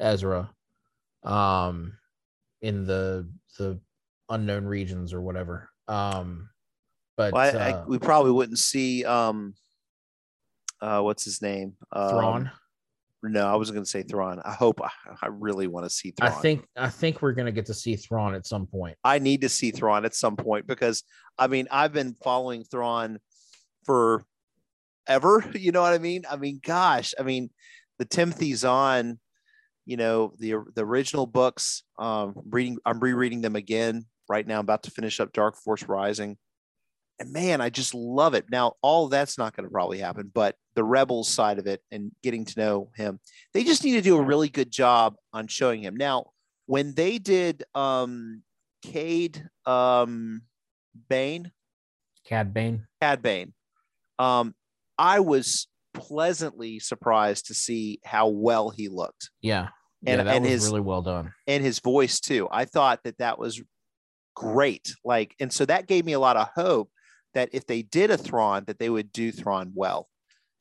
Ezra, 0.00 0.50
um, 1.22 1.96
in 2.66 2.84
the 2.84 3.30
the 3.58 3.80
unknown 4.28 4.64
regions 4.64 5.12
or 5.12 5.22
whatever. 5.22 5.70
Um, 5.88 6.48
but 7.16 7.32
well, 7.32 7.42
I, 7.42 7.58
uh, 7.58 7.82
I, 7.82 7.84
we 7.86 7.98
probably 7.98 8.32
wouldn't 8.32 8.58
see 8.58 9.04
um, 9.04 9.54
uh, 10.80 11.00
what's 11.00 11.24
his 11.24 11.40
name? 11.40 11.74
Um, 11.92 12.10
Thrawn. 12.10 12.50
No, 13.22 13.46
I 13.46 13.56
wasn't 13.56 13.76
going 13.76 13.84
to 13.84 13.90
say 13.90 14.02
Thrawn. 14.02 14.40
I 14.44 14.52
hope. 14.52 14.80
I 14.80 15.26
really 15.28 15.66
want 15.66 15.86
to 15.86 15.90
see 15.90 16.12
Thrawn. 16.12 16.32
I 16.32 16.34
think 16.34 16.66
I 16.76 16.88
think 16.88 17.22
we're 17.22 17.32
gonna 17.32 17.52
get 17.52 17.66
to 17.66 17.74
see 17.74 17.96
Thrawn 17.96 18.34
at 18.34 18.46
some 18.46 18.66
point. 18.66 18.96
I 19.02 19.18
need 19.18 19.40
to 19.40 19.48
see 19.48 19.70
Thrawn 19.70 20.04
at 20.04 20.14
some 20.14 20.36
point 20.36 20.66
because 20.66 21.02
I 21.38 21.46
mean 21.46 21.66
I've 21.70 21.92
been 21.92 22.14
following 22.22 22.64
Thrawn 22.64 23.18
for 23.84 24.24
ever. 25.06 25.44
You 25.54 25.72
know 25.72 25.82
what 25.82 25.94
I 25.94 25.98
mean? 25.98 26.24
I 26.30 26.36
mean, 26.36 26.60
gosh, 26.62 27.14
I 27.18 27.22
mean 27.22 27.50
the 27.98 28.04
Timothy 28.04 28.54
Zahn, 28.54 29.18
you 29.86 29.96
know 29.96 30.34
the 30.38 30.56
the 30.74 30.84
original 30.84 31.26
books. 31.26 31.84
Um, 31.98 32.34
reading, 32.50 32.78
I'm 32.84 33.00
rereading 33.00 33.40
them 33.40 33.56
again 33.56 34.04
right 34.28 34.46
now. 34.46 34.56
I'm 34.58 34.66
about 34.66 34.82
to 34.84 34.90
finish 34.90 35.20
up 35.20 35.32
Dark 35.32 35.56
Force 35.56 35.84
Rising, 35.84 36.36
and 37.18 37.32
man, 37.32 37.60
I 37.60 37.70
just 37.70 37.94
love 37.94 38.34
it. 38.34 38.46
Now 38.50 38.74
all 38.82 39.08
that's 39.08 39.38
not 39.38 39.56
going 39.56 39.64
to 39.64 39.72
probably 39.72 39.98
happen, 39.98 40.30
but 40.34 40.56
the 40.74 40.84
Rebels 40.84 41.28
side 41.28 41.58
of 41.58 41.66
it 41.66 41.80
and 41.90 42.12
getting 42.22 42.44
to 42.44 42.60
know 42.60 42.90
him, 42.96 43.20
they 43.54 43.64
just 43.64 43.84
need 43.84 43.94
to 43.94 44.02
do 44.02 44.18
a 44.18 44.22
really 44.22 44.50
good 44.50 44.70
job 44.70 45.14
on 45.32 45.46
showing 45.46 45.82
him. 45.82 45.96
Now, 45.96 46.26
when 46.66 46.94
they 46.94 47.18
did 47.18 47.64
um 47.74 48.42
Cade 48.82 49.48
um, 49.64 50.42
Bane, 51.08 51.50
Cad 52.24 52.52
Bane. 52.54 52.86
Cad 53.00 53.22
Bane. 53.22 53.52
Um, 54.18 54.54
I 54.98 55.20
was 55.20 55.68
pleasantly 55.94 56.78
surprised 56.78 57.46
to 57.46 57.54
see 57.54 58.00
how 58.04 58.28
well 58.28 58.70
he 58.70 58.88
looked 58.88 59.30
Yeah. 59.40 59.68
And- 60.04 60.18
yeah, 60.18 60.24
that 60.24 60.34
and 60.36 60.42
was 60.44 60.52
his- 60.52 60.64
really 60.66 60.80
well 60.80 61.02
done. 61.02 61.32
and 61.46 61.64
his 61.64 61.78
voice 61.80 62.20
too. 62.20 62.48
I 62.50 62.64
thought 62.64 63.00
that 63.04 63.18
that 63.18 63.38
was 63.38 63.62
great. 64.34 64.94
Like, 65.04 65.34
and 65.40 65.52
so 65.52 65.64
that 65.66 65.86
gave 65.86 66.04
me 66.04 66.12
a 66.12 66.18
lot 66.20 66.36
of 66.36 66.48
hope 66.54 66.90
that 67.34 67.50
if 67.52 67.66
they 67.66 67.82
did 67.82 68.10
a 68.10 68.16
Thrawn, 68.18 68.64
that 68.66 68.78
they 68.78 68.90
would 68.90 69.12
do 69.12 69.32
Thrawn 69.32 69.72
well, 69.74 70.08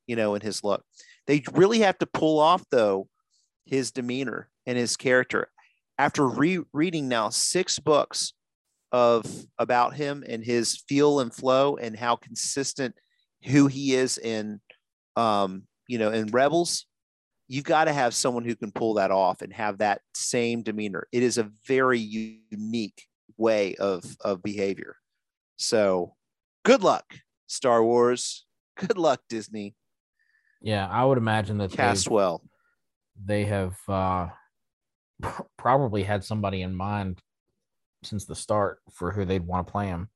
you 0.08 0.16
know, 0.16 0.36
in 0.36 0.42
his 0.42 0.64
look. 0.64 0.84
They 1.28 1.44
really 1.54 1.80
have 1.80 1.98
to 2.00 2.06
pull 2.06 2.40
off 2.40 2.64
though 2.72 3.08
his 3.66 3.92
demeanor 3.92 4.50
and 4.66 4.78
his 4.78 4.96
character. 4.96 5.50
After 5.98 6.28
re-reading 6.28 7.08
now 7.08 7.30
six 7.30 7.80
books 7.80 8.34
of 8.92 9.26
about 9.58 9.96
him 9.96 10.24
and 10.28 10.44
his 10.44 10.84
feel 10.88 11.20
and 11.20 11.34
flow 11.34 11.76
and 11.78 11.98
how 11.98 12.16
consistent 12.16 12.96
who 13.44 13.68
he 13.68 13.94
is 13.96 14.18
in 14.18 14.60
um 15.16 15.64
you 15.88 15.98
know 15.98 16.12
in 16.12 16.28
rebels 16.28 16.86
you've 17.48 17.64
got 17.64 17.86
to 17.86 17.94
have 17.94 18.14
someone 18.14 18.44
who 18.44 18.56
can 18.56 18.72
pull 18.72 18.96
that 18.96 19.12
off 19.12 19.42
and 19.42 19.54
have 19.54 19.78
that 19.80 20.02
same 20.14 20.64
demeanor. 20.64 21.08
It 21.12 21.24
is 21.24 21.38
a 21.38 21.50
very 21.68 22.00
unique 22.00 23.08
way 23.38 23.76
of 23.76 24.04
of 24.22 24.42
behavior. 24.42 24.96
So 25.58 26.16
good 26.64 26.82
luck 26.84 27.06
star 27.48 27.84
wars. 27.84 28.46
Good 28.78 28.98
luck 28.98 29.22
disney. 29.30 29.74
Yeah, 30.62 30.86
I 30.90 31.06
would 31.06 31.18
imagine 31.18 31.58
that 31.60 31.72
cast 31.72 32.10
well 32.10 32.42
they 33.26 33.46
have 33.46 33.78
uh, 33.88 34.28
probably 35.58 36.04
had 36.04 36.24
somebody 36.24 36.62
in 36.62 36.76
mind 36.76 37.22
since 38.04 38.26
the 38.26 38.36
start 38.36 38.80
for 38.92 39.12
who 39.12 39.24
they'd 39.26 39.48
want 39.48 39.66
to 39.66 39.72
play 39.72 39.88
him. 39.88 40.10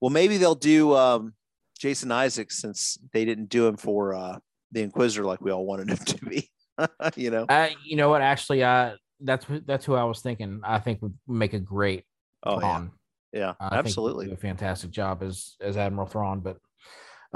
well 0.00 0.10
maybe 0.10 0.36
they'll 0.36 0.54
do 0.54 0.94
um 0.94 1.32
jason 1.78 2.12
isaacs 2.12 2.60
since 2.60 2.98
they 3.12 3.24
didn't 3.24 3.48
do 3.48 3.66
him 3.66 3.76
for 3.76 4.14
uh 4.14 4.38
the 4.72 4.82
inquisitor 4.82 5.24
like 5.24 5.40
we 5.40 5.50
all 5.50 5.64
wanted 5.66 5.88
him 5.90 5.96
to 6.04 6.24
be 6.26 6.50
you 7.16 7.30
know 7.30 7.44
Uh, 7.48 7.68
you 7.84 7.96
know 7.96 8.08
what? 8.08 8.22
Actually, 8.22 8.62
uh, 8.64 8.96
that's 9.20 9.46
that's 9.66 9.84
who 9.84 9.94
I 9.94 10.04
was 10.04 10.20
thinking. 10.20 10.60
I 10.64 10.78
think 10.80 11.00
would 11.02 11.16
make 11.28 11.52
a 11.52 11.60
great 11.60 12.04
oh 12.44 12.54
yeah 12.54 12.58
Thrawn. 12.60 12.90
yeah 13.32 13.54
I 13.60 13.68
think 13.68 13.78
absolutely 13.86 14.32
a 14.32 14.36
fantastic 14.36 14.90
job 14.90 15.22
as 15.22 15.54
as 15.60 15.76
Admiral 15.76 16.06
Thrawn. 16.08 16.40
But 16.40 16.58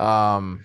um, 0.03 0.65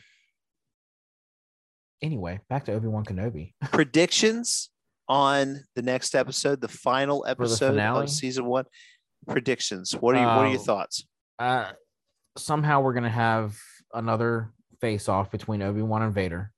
anyway, 2.01 2.39
back 2.49 2.65
to 2.65 2.73
Obi 2.73 2.87
Wan 2.87 3.05
Kenobi. 3.05 3.53
predictions 3.71 4.69
on 5.07 5.59
the 5.75 5.81
next 5.81 6.15
episode, 6.15 6.61
the 6.61 6.67
final 6.67 7.25
episode 7.27 7.71
finale? 7.71 8.03
of 8.05 8.09
season 8.09 8.45
one. 8.45 8.65
Predictions. 9.27 9.91
What 9.93 10.15
are 10.15 10.19
you, 10.21 10.25
what 10.25 10.45
are 10.45 10.49
your 10.49 10.59
Uh, 10.59 10.63
thoughts? 10.63 11.05
Uh, 11.37 11.71
somehow 12.37 12.81
we're 12.81 12.93
gonna 12.93 13.09
have 13.09 13.55
another 13.93 14.51
face 14.79 15.07
off 15.09 15.29
between 15.29 15.61
Obi 15.61 15.81
Wan 15.81 16.01
and 16.01 16.13
Vader. 16.13 16.51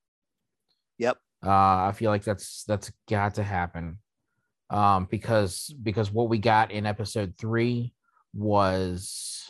Uh, 1.45 1.49
I 1.87 1.91
feel 1.95 2.09
like 2.11 2.23
that's 2.23 2.63
that's 2.65 2.91
got 3.09 3.35
to 3.35 3.43
happen. 3.43 3.99
um, 4.69 5.07
because 5.11 5.73
because 5.83 6.11
what 6.11 6.29
we 6.29 6.37
got 6.37 6.71
in 6.71 6.85
episode 6.85 7.33
three 7.37 7.93
was 8.33 9.45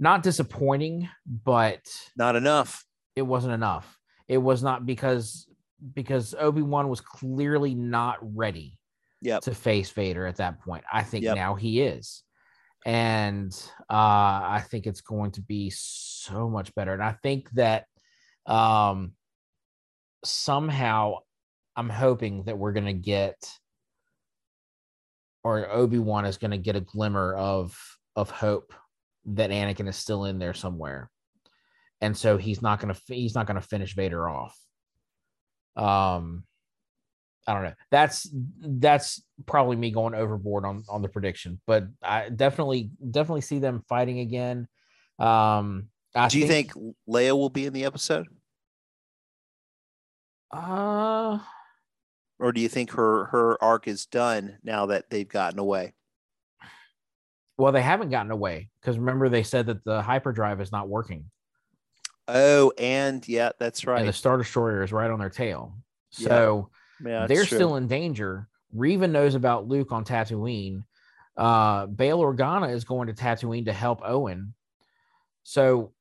not 0.00 0.22
disappointing, 0.22 1.08
but 1.44 1.80
Not 2.16 2.36
enough. 2.36 2.84
it 3.14 3.22
wasn't 3.22 3.54
enough. 3.54 3.98
It 4.28 4.38
was 4.38 4.62
not 4.62 4.84
because 4.86 5.46
because 5.94 6.34
Obi 6.38 6.62
Wan 6.62 6.88
was 6.88 7.00
clearly 7.00 7.74
not 7.74 8.18
ready 8.20 8.78
Yep. 9.22 9.42
to 9.42 9.54
face 9.54 9.90
Vader 9.90 10.26
at 10.26 10.36
that 10.36 10.60
point. 10.60 10.84
I 10.92 11.02
think 11.02 11.24
Yep. 11.24 11.36
now 11.36 11.54
he 11.54 11.80
is. 11.82 12.22
And 12.86 13.52
uh, 13.88 13.94
I 14.58 14.64
think 14.70 14.86
it's 14.86 15.00
going 15.00 15.30
to 15.32 15.40
be 15.42 15.70
so 15.70 16.50
much 16.50 16.74
better. 16.74 16.92
And 16.92 17.02
I 17.02 17.12
think 17.22 17.50
that 17.52 17.86
um, 18.46 19.12
somehow 20.26 21.18
I'm 21.76 21.88
hoping 21.88 22.44
that 22.44 22.58
we're 22.58 22.72
going 22.72 22.86
to 22.86 22.92
get, 22.92 23.36
or 25.42 25.70
Obi 25.70 25.98
Wan 25.98 26.24
is 26.24 26.38
going 26.38 26.52
to 26.52 26.58
get 26.58 26.76
a 26.76 26.80
glimmer 26.80 27.34
of 27.34 27.76
of 28.16 28.30
hope 28.30 28.72
that 29.26 29.50
Anakin 29.50 29.88
is 29.88 29.96
still 29.96 30.24
in 30.24 30.38
there 30.38 30.54
somewhere, 30.54 31.10
and 32.00 32.16
so 32.16 32.36
he's 32.36 32.62
not 32.62 32.80
going 32.80 32.94
to 32.94 33.00
he's 33.06 33.34
not 33.34 33.46
going 33.46 33.60
to 33.60 33.66
finish 33.66 33.94
Vader 33.94 34.28
off. 34.28 34.56
Um, 35.76 36.44
I 37.46 37.54
don't 37.54 37.64
know. 37.64 37.74
That's 37.90 38.28
that's 38.60 39.22
probably 39.46 39.76
me 39.76 39.90
going 39.90 40.14
overboard 40.14 40.64
on 40.64 40.84
on 40.88 41.02
the 41.02 41.08
prediction, 41.08 41.60
but 41.66 41.84
I 42.02 42.28
definitely 42.30 42.90
definitely 43.10 43.42
see 43.42 43.58
them 43.58 43.82
fighting 43.88 44.20
again. 44.20 44.68
Um, 45.18 45.88
I 46.14 46.28
Do 46.28 46.38
you 46.38 46.46
think 46.46 46.72
Leia 47.08 47.32
will 47.32 47.50
be 47.50 47.66
in 47.66 47.72
the 47.72 47.84
episode, 47.84 48.28
Uh, 50.54 51.38
or 52.38 52.52
do 52.52 52.60
you 52.60 52.68
think 52.68 52.92
her 52.92 53.24
her 53.26 53.62
arc 53.62 53.88
is 53.88 54.06
done 54.06 54.58
now 54.62 54.86
that 54.86 55.10
they've 55.10 55.28
gotten 55.28 55.58
away? 55.58 55.94
well, 57.56 57.72
they 57.72 57.82
haven't 57.82 58.10
gotten 58.10 58.32
away 58.32 58.68
because 58.80 58.98
remember 58.98 59.28
they 59.28 59.42
said 59.44 59.66
that 59.66 59.84
the 59.84 60.02
hyperdrive 60.02 60.60
is 60.60 60.72
not 60.72 60.88
working, 60.88 61.30
Oh, 62.28 62.72
and 62.78 63.26
yeah, 63.28 63.50
that's 63.58 63.86
right. 63.86 64.00
and 64.00 64.08
the. 64.08 64.12
Star 64.12 64.36
Destroyer 64.38 64.82
is 64.82 64.92
right 64.92 65.10
on 65.10 65.18
their 65.18 65.30
tail. 65.30 65.76
So 66.10 66.70
Yeah, 67.04 67.20
that's 67.20 67.28
they're 67.28 67.44
true. 67.44 67.58
still 67.58 67.76
in 67.76 67.86
danger. 67.86 68.48
Reva 68.72 69.06
knows 69.08 69.34
about 69.34 69.68
Luke 69.68 69.92
on 69.92 70.04
Tatooine. 70.04 70.84
Uh, 71.36 71.86
Bail 71.86 72.20
Organa 72.20 72.72
is 72.72 72.84
going 72.84 73.06
to 73.08 73.12
Tatooine 73.12 73.66
to 73.66 73.72
help 73.72 74.00
Owen. 74.04 74.54
So 75.44 75.92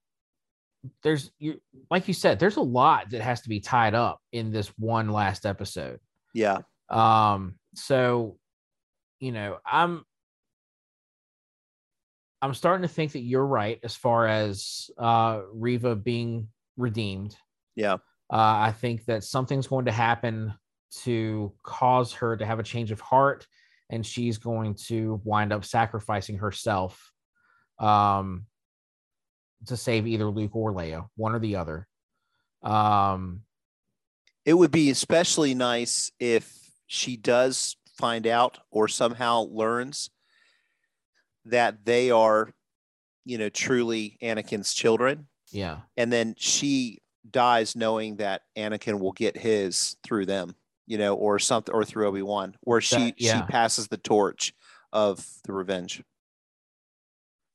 there's 1.02 1.32
you 1.40 1.62
like 1.90 2.08
you 2.08 2.14
said, 2.14 2.40
there's 2.40 2.58
a 2.58 2.62
lot 2.62 3.10
that 3.12 3.22
has 3.22 3.42
to 3.42 3.50
be 3.50 3.60
tied 3.60 3.94
up 3.94 4.20
in 4.32 4.52
this 4.52 4.68
one 4.78 5.10
last 5.10 5.46
episode. 5.46 6.00
yeah. 6.34 6.60
Um, 6.90 7.56
so 7.76 8.38
you 9.20 9.32
know, 9.32 9.58
I'm 9.66 10.04
I'm 12.42 12.54
starting 12.54 12.82
to 12.88 12.94
think 12.94 13.14
that 13.14 13.22
you're 13.22 13.46
right 13.46 13.80
as 13.84 13.96
far 13.96 14.28
as 14.28 14.90
uh 14.98 15.42
Reva 15.54 15.96
being 15.96 16.50
redeemed. 16.78 17.36
Yeah. 17.76 17.94
Uh, 18.32 18.68
I 18.68 18.74
think 18.78 19.06
that 19.06 19.24
something's 19.24 19.68
going 19.68 19.86
to 19.86 19.92
happen 19.92 20.54
to 21.04 21.54
cause 21.64 22.14
her 22.14 22.36
to 22.38 22.46
have 22.46 22.60
a 22.60 22.64
change 22.64 22.92
of 22.92 23.00
heart, 23.00 23.48
and 23.90 24.06
she's 24.06 24.38
going 24.38 24.76
to 24.88 25.22
wind 25.24 25.54
up 25.54 25.66
sacrificing 25.66 26.38
herself 26.38 27.14
um, 27.80 28.46
to 29.68 29.78
save 29.78 30.08
either 30.08 30.26
Luke 30.26 30.56
or 30.56 30.72
Leia, 30.74 31.08
one 31.16 31.34
or 31.36 31.40
the 31.40 31.56
other. 31.56 31.88
Um, 32.62 33.44
It 34.46 34.54
would 34.56 34.72
be 34.72 34.90
especially 34.90 35.54
nice 35.54 36.12
if 36.20 36.70
she 36.88 37.16
does 37.18 37.78
find 37.98 38.28
out 38.28 38.60
or 38.72 38.88
somehow 38.88 39.42
learns 39.44 40.10
that 41.46 41.86
they 41.86 42.12
are, 42.12 42.52
you 43.26 43.38
know, 43.38 43.50
truly 43.50 44.18
Anakin's 44.22 44.74
children. 44.74 45.28
yeah, 45.52 45.82
And 45.98 46.12
then 46.12 46.36
she 46.38 47.00
dies 47.30 47.76
knowing 47.76 48.18
that 48.18 48.42
Anakin 48.58 49.00
will 49.00 49.12
get 49.14 49.38
his 49.38 49.96
through 50.04 50.26
them, 50.26 50.56
you 50.88 50.98
know, 50.98 51.16
or 51.16 51.40
something, 51.40 51.74
or 51.74 51.86
through 51.86 52.08
Obi 52.08 52.22
Wan, 52.22 52.56
where 52.62 52.82
she 52.82 52.96
That- 53.12 53.22
yeah. 53.22 53.42
she 53.46 53.48
passes 53.52 53.88
the 53.88 53.98
torch 53.98 54.54
of 54.92 55.26
the 55.46 55.54
revenge. 55.54 56.04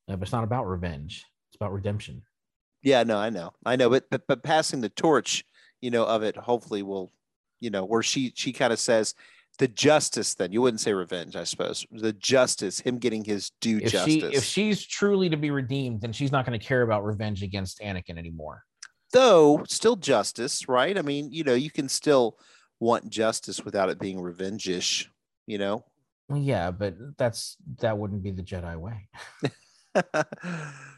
Yeah, 0.06 0.16
but 0.16 0.22
it's 0.22 0.32
not 0.32 0.44
about 0.44 0.66
revenge; 0.66 1.26
about 1.60 1.72
redemption. 1.72 2.22
Yeah, 2.82 3.02
no, 3.02 3.18
I 3.18 3.30
know, 3.30 3.52
I 3.66 3.76
know, 3.76 3.90
but 3.90 4.04
but, 4.10 4.22
but 4.28 4.42
passing 4.42 4.80
the 4.80 4.88
torch, 4.88 5.44
you 5.80 5.90
know, 5.90 6.04
of 6.04 6.22
it, 6.22 6.36
hopefully 6.36 6.82
will, 6.82 7.10
you 7.60 7.70
know, 7.70 7.84
where 7.84 8.02
she 8.02 8.32
she 8.36 8.52
kind 8.52 8.72
of 8.72 8.78
says 8.78 9.14
the 9.58 9.68
justice. 9.68 10.34
Then 10.34 10.52
you 10.52 10.62
wouldn't 10.62 10.80
say 10.80 10.92
revenge, 10.92 11.34
I 11.34 11.44
suppose. 11.44 11.84
The 11.90 12.12
justice, 12.12 12.78
him 12.80 12.98
getting 12.98 13.24
his 13.24 13.50
due 13.60 13.78
If 13.78 13.92
justice. 13.92 14.12
she 14.14 14.20
if 14.20 14.44
she's 14.44 14.86
truly 14.86 15.28
to 15.28 15.36
be 15.36 15.50
redeemed, 15.50 16.00
then 16.00 16.12
she's 16.12 16.30
not 16.32 16.46
going 16.46 16.58
to 16.58 16.64
care 16.64 16.82
about 16.82 17.04
revenge 17.04 17.42
against 17.42 17.80
Anakin 17.80 18.16
anymore. 18.16 18.62
Though 19.12 19.64
still 19.66 19.96
justice, 19.96 20.68
right? 20.68 20.96
I 20.96 21.02
mean, 21.02 21.32
you 21.32 21.42
know, 21.42 21.54
you 21.54 21.70
can 21.70 21.88
still 21.88 22.38
want 22.78 23.10
justice 23.10 23.64
without 23.64 23.88
it 23.88 23.98
being 23.98 24.20
revenge-ish, 24.20 25.10
you 25.46 25.58
know. 25.58 25.84
Yeah, 26.32 26.70
but 26.70 26.94
that's 27.16 27.56
that 27.80 27.96
wouldn't 27.96 28.22
be 28.22 28.30
the 28.30 28.42
Jedi 28.42 28.76
way. 28.76 29.08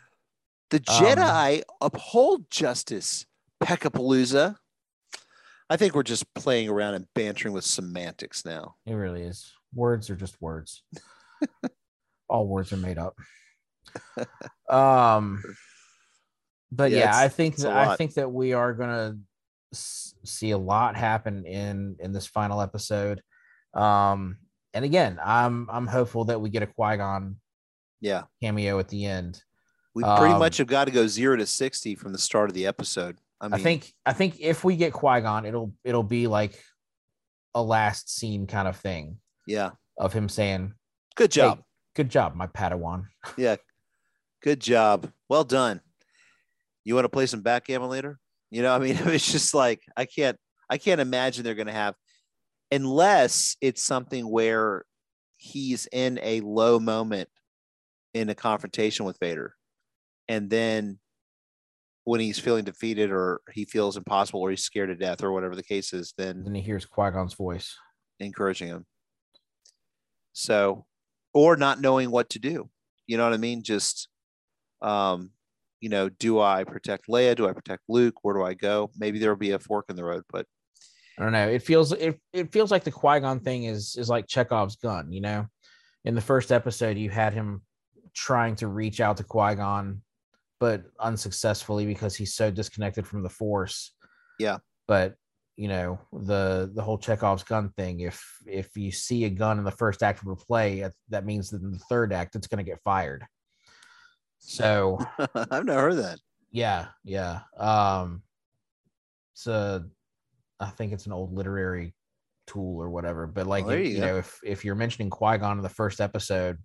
the 0.71 0.77
Um, 0.89 1.05
Jedi 1.05 1.63
uphold 1.81 2.51
justice, 2.51 3.27
Peckapalooza. 3.63 4.57
I 5.69 5.77
think 5.77 5.95
we're 5.95 6.03
just 6.03 6.33
playing 6.35 6.69
around 6.69 6.95
and 6.95 7.07
bantering 7.15 7.55
with 7.55 7.65
semantics 7.65 8.45
now. 8.45 8.75
It 8.87 8.95
really 8.95 9.23
is. 9.23 9.53
Words 9.75 10.11
are 10.11 10.17
just 10.17 10.41
words. 10.43 10.83
All 12.29 12.47
words 12.49 12.73
are 12.73 12.77
made 12.77 12.99
up. 12.99 13.15
Um, 14.69 15.43
but 16.73 16.91
Yeah, 16.91 16.99
yeah, 16.99 17.17
I 17.19 17.29
think 17.29 17.57
that, 17.57 17.73
I 17.73 17.97
think 17.97 18.15
that 18.15 18.31
we 18.31 18.53
are 18.53 18.73
gonna 18.73 19.17
s- 19.73 20.15
see 20.25 20.51
a 20.53 20.59
lot 20.59 20.97
happen 20.97 21.45
in 21.45 21.97
in 22.01 22.13
this 22.13 22.27
final 22.27 22.61
episode. 22.61 23.23
Um, 23.75 24.39
and 24.75 24.85
again, 24.85 25.19
I'm 25.25 25.69
I'm 25.71 25.87
hopeful 25.87 26.25
that 26.27 26.41
we 26.41 26.51
get 26.51 26.63
a 26.63 26.67
Qui 26.67 26.97
Gon 26.97 27.37
Yeah. 28.01 28.25
cameo 28.43 28.79
at 28.79 28.89
the 28.89 29.05
end. 29.07 29.43
We 29.95 30.03
pretty 30.03 30.35
Um, 30.35 30.39
much 30.39 30.59
have 30.59 30.69
got 30.69 30.85
to 30.85 30.91
go 30.91 31.07
zero 31.07 31.37
to 31.37 31.47
60 31.47 31.95
from 31.97 32.13
the 32.13 32.19
start 32.19 32.49
of 32.49 32.55
the 32.55 32.67
episode. 32.67 33.19
I 33.41 33.47
mean, 33.49 33.55
I 33.55 33.59
think 33.59 33.93
I 34.07 34.13
think 34.13 34.41
if 34.41 34.65
we 34.65 34.77
get 34.77 34.93
Qui 34.93 35.21
Gon, 35.21 35.47
it'll 35.47 35.73
it'll 35.85 36.03
be 36.03 36.27
like 36.27 36.63
a 37.55 37.63
last 37.63 38.15
scene 38.15 38.47
kind 38.47 38.69
of 38.69 38.77
thing 38.77 39.19
yeah. 39.47 39.71
of 39.99 40.13
him 40.13 40.29
saying, 40.29 40.75
Good 41.17 41.33
job. 41.33 41.59
"Hey, 41.59 41.65
good 41.97 42.11
job, 42.11 42.35
my 42.35 42.47
Padawan." 42.47 43.07
Yeah. 43.37 43.57
Good 44.43 44.61
job. 44.61 45.11
Well 45.29 45.45
done. 45.45 45.81
You 46.85 46.95
want 46.95 47.05
to 47.05 47.11
play 47.11 47.27
some 47.27 47.43
backgammon 47.43 47.91
later? 47.91 48.19
You 48.51 48.63
know, 48.63 48.75
I 48.75 48.79
mean, 48.79 48.97
it's 49.07 49.31
just 49.31 49.55
like 49.55 49.83
I 49.97 50.05
can't 50.05 50.39
I 50.69 50.79
can't 50.79 51.01
imagine 51.01 51.45
they're 51.45 51.55
gonna 51.55 51.73
have 51.73 51.95
unless 52.71 53.57
it's 53.61 53.83
something 53.83 54.31
where 54.31 54.85
he's 55.37 55.89
in 55.91 56.21
a 56.23 56.41
low 56.41 56.79
moment 56.79 57.29
in 58.15 58.29
a 58.29 58.35
confrontation 58.35 59.07
with 59.07 59.19
Vader. 59.19 59.55
And 60.31 60.49
then 60.49 61.01
when 62.05 62.21
he's 62.21 62.39
feeling 62.39 62.65
defeated 62.65 63.11
or 63.11 63.41
he 63.53 63.65
feels 63.65 63.97
impossible 63.97 64.41
or 64.41 64.51
he's 64.51 64.63
scared 64.63 64.89
to 64.91 64.95
death 64.95 65.25
or 65.25 65.33
whatever 65.33 65.57
the 65.57 65.63
case 65.65 65.93
is, 65.93 66.15
then 66.17 66.45
Then 66.45 66.55
he 66.55 66.63
hears 66.63 66.87
Qui 66.87 67.11
Gon's 67.11 67.35
voice. 67.35 67.77
encouraging 68.21 68.69
him. 68.69 68.87
So, 70.33 70.87
or 71.35 71.57
not 71.57 71.81
knowing 71.81 72.13
what 72.13 72.31
to 72.31 72.39
do. 72.39 72.71
You 73.09 73.17
know 73.17 73.25
what 73.25 73.33
I 73.35 73.39
mean? 73.39 73.65
Just, 73.65 74.09
um, 74.81 75.31
you 75.81 75.89
know, 75.89 76.09
do 76.09 76.39
I 76.41 76.63
protect 76.63 77.09
Leia? 77.09 77.35
Do 77.35 77.49
I 77.49 77.53
protect 77.53 77.83
Luke? 77.89 78.15
Where 78.23 78.35
do 78.37 78.45
I 78.45 78.55
go? 78.55 78.91
Maybe 78.99 79.19
there 79.19 79.31
will 79.31 79.37
be 79.39 79.51
a 79.51 79.59
fork 79.59 79.87
in 79.89 79.97
the 79.97 80.05
road, 80.05 80.23
but 80.31 80.47
I 81.19 81.23
don't 81.25 81.33
know. 81.33 81.49
It 81.49 81.63
feels 81.63 81.93
it 81.93 82.21
it 82.33 82.53
feels 82.53 82.71
like 82.71 82.85
the 82.85 82.93
Qui 82.93 83.19
Gon 83.21 83.41
thing 83.41 83.65
is 83.65 83.97
is 83.99 84.09
like 84.09 84.29
Chekhov's 84.29 84.77
gun. 84.77 85.11
You 85.13 85.23
know, 85.23 85.47
in 86.05 86.15
the 86.15 86.21
first 86.21 86.53
episode, 86.53 86.97
you 86.97 87.11
had 87.11 87.33
him 87.35 87.63
trying 88.15 88.55
to 88.57 88.69
reach 88.69 89.01
out 89.01 89.17
to 89.19 89.25
Qui 89.25 89.57
Gon, 89.57 90.03
but 90.61 90.85
unsuccessfully 91.01 91.87
because 91.87 92.15
he's 92.15 92.35
so 92.35 92.51
disconnected 92.51 93.07
from 93.07 93.23
the 93.23 93.29
Force. 93.31 93.93
Yeah. 94.39 94.59
But 94.87 95.17
you 95.57 95.69
know 95.69 95.99
the 96.13 96.71
the 96.75 96.83
whole 96.83 96.97
Chekhov's 96.99 97.43
gun 97.43 97.71
thing. 97.77 98.01
If 98.01 98.25
if 98.47 98.77
you 98.77 98.93
see 98.93 99.25
a 99.25 99.31
gun 99.31 99.59
in 99.59 99.65
the 99.65 99.71
first 99.71 100.03
act 100.03 100.23
of 100.23 100.29
a 100.29 100.37
play, 100.37 100.81
that- 100.81 100.93
that 101.09 101.27
means 101.27 101.51
that 101.51 101.61
in 101.63 101.73
the 101.73 101.79
third 101.91 102.13
act 102.13 102.35
it's 102.37 102.47
going 102.47 102.65
to 102.65 102.71
get 102.71 102.81
fired. 102.83 103.25
So 104.39 104.99
I've 105.35 105.65
never 105.67 105.81
heard 105.81 105.97
that. 105.97 106.19
yeah, 106.51 106.87
yeah. 107.05 107.41
Um, 107.59 108.23
it's 109.35 109.47
a, 109.47 109.85
I 110.59 110.67
think 110.71 110.93
it's 110.93 111.07
an 111.07 111.13
old 111.13 111.35
literary 111.35 111.95
tool 112.47 112.81
or 112.83 112.89
whatever. 112.91 113.27
But 113.27 113.47
like, 113.47 113.67
there 113.67 113.79
if, 113.79 113.87
you 113.87 113.93
you 113.95 114.01
know, 114.01 114.17
if 114.17 114.39
if 114.43 114.65
you're 114.65 114.75
mentioning 114.75 115.11
Qui 115.11 115.37
Gon 115.39 115.59
in 115.59 115.63
the 115.63 115.69
first 115.69 116.01
episode, 116.01 116.57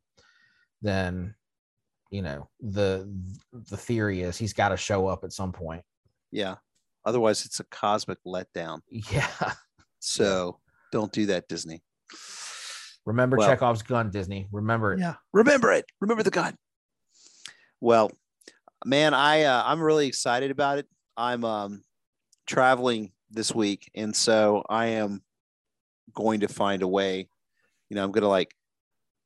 then 0.81 1.35
you 2.15 2.21
know 2.21 2.49
the 2.61 3.11
the 3.51 3.77
theory 3.77 4.21
is 4.21 4.37
he's 4.37 4.53
got 4.53 4.69
to 4.69 4.77
show 4.77 5.07
up 5.07 5.23
at 5.23 5.33
some 5.33 5.51
point. 5.51 5.83
Yeah. 6.31 6.55
Otherwise, 7.05 7.45
it's 7.45 7.59
a 7.59 7.63
cosmic 7.65 8.17
letdown. 8.25 8.79
Yeah, 8.89 9.27
So 9.99 10.59
don't 10.91 11.11
do 11.11 11.27
that, 11.27 11.47
Disney. 11.47 11.83
Remember 13.05 13.37
Well- 13.37 13.47
Chekhov's 13.49 13.83
gun, 13.83 14.09
Disney. 14.09 14.47
Remember 14.51 14.93
it. 14.93 14.99
Yeah. 14.99 15.15
Remember 15.33 15.71
it. 15.71 15.85
Remember 16.01 16.23
the 16.23 16.31
gun. 16.31 16.55
Well, 17.81 18.11
man, 18.85 19.13
I 19.13 19.43
uh, 19.43 19.63
I'm 19.65 19.81
really 19.81 20.07
excited 20.07 20.49
about 20.51 20.79
it. 20.79 20.87
I'm 21.17 21.43
um 21.43 21.83
traveling 22.47 23.11
this 23.29 23.53
week, 23.53 23.91
and 23.93 24.15
so 24.15 24.63
I 24.69 24.87
am 24.87 25.21
going 26.13 26.39
to 26.39 26.47
find 26.47 26.81
a 26.81 26.87
way. 26.87 27.27
You 27.89 27.95
know, 27.95 28.03
I'm 28.03 28.11
gonna 28.11 28.29
like 28.29 28.55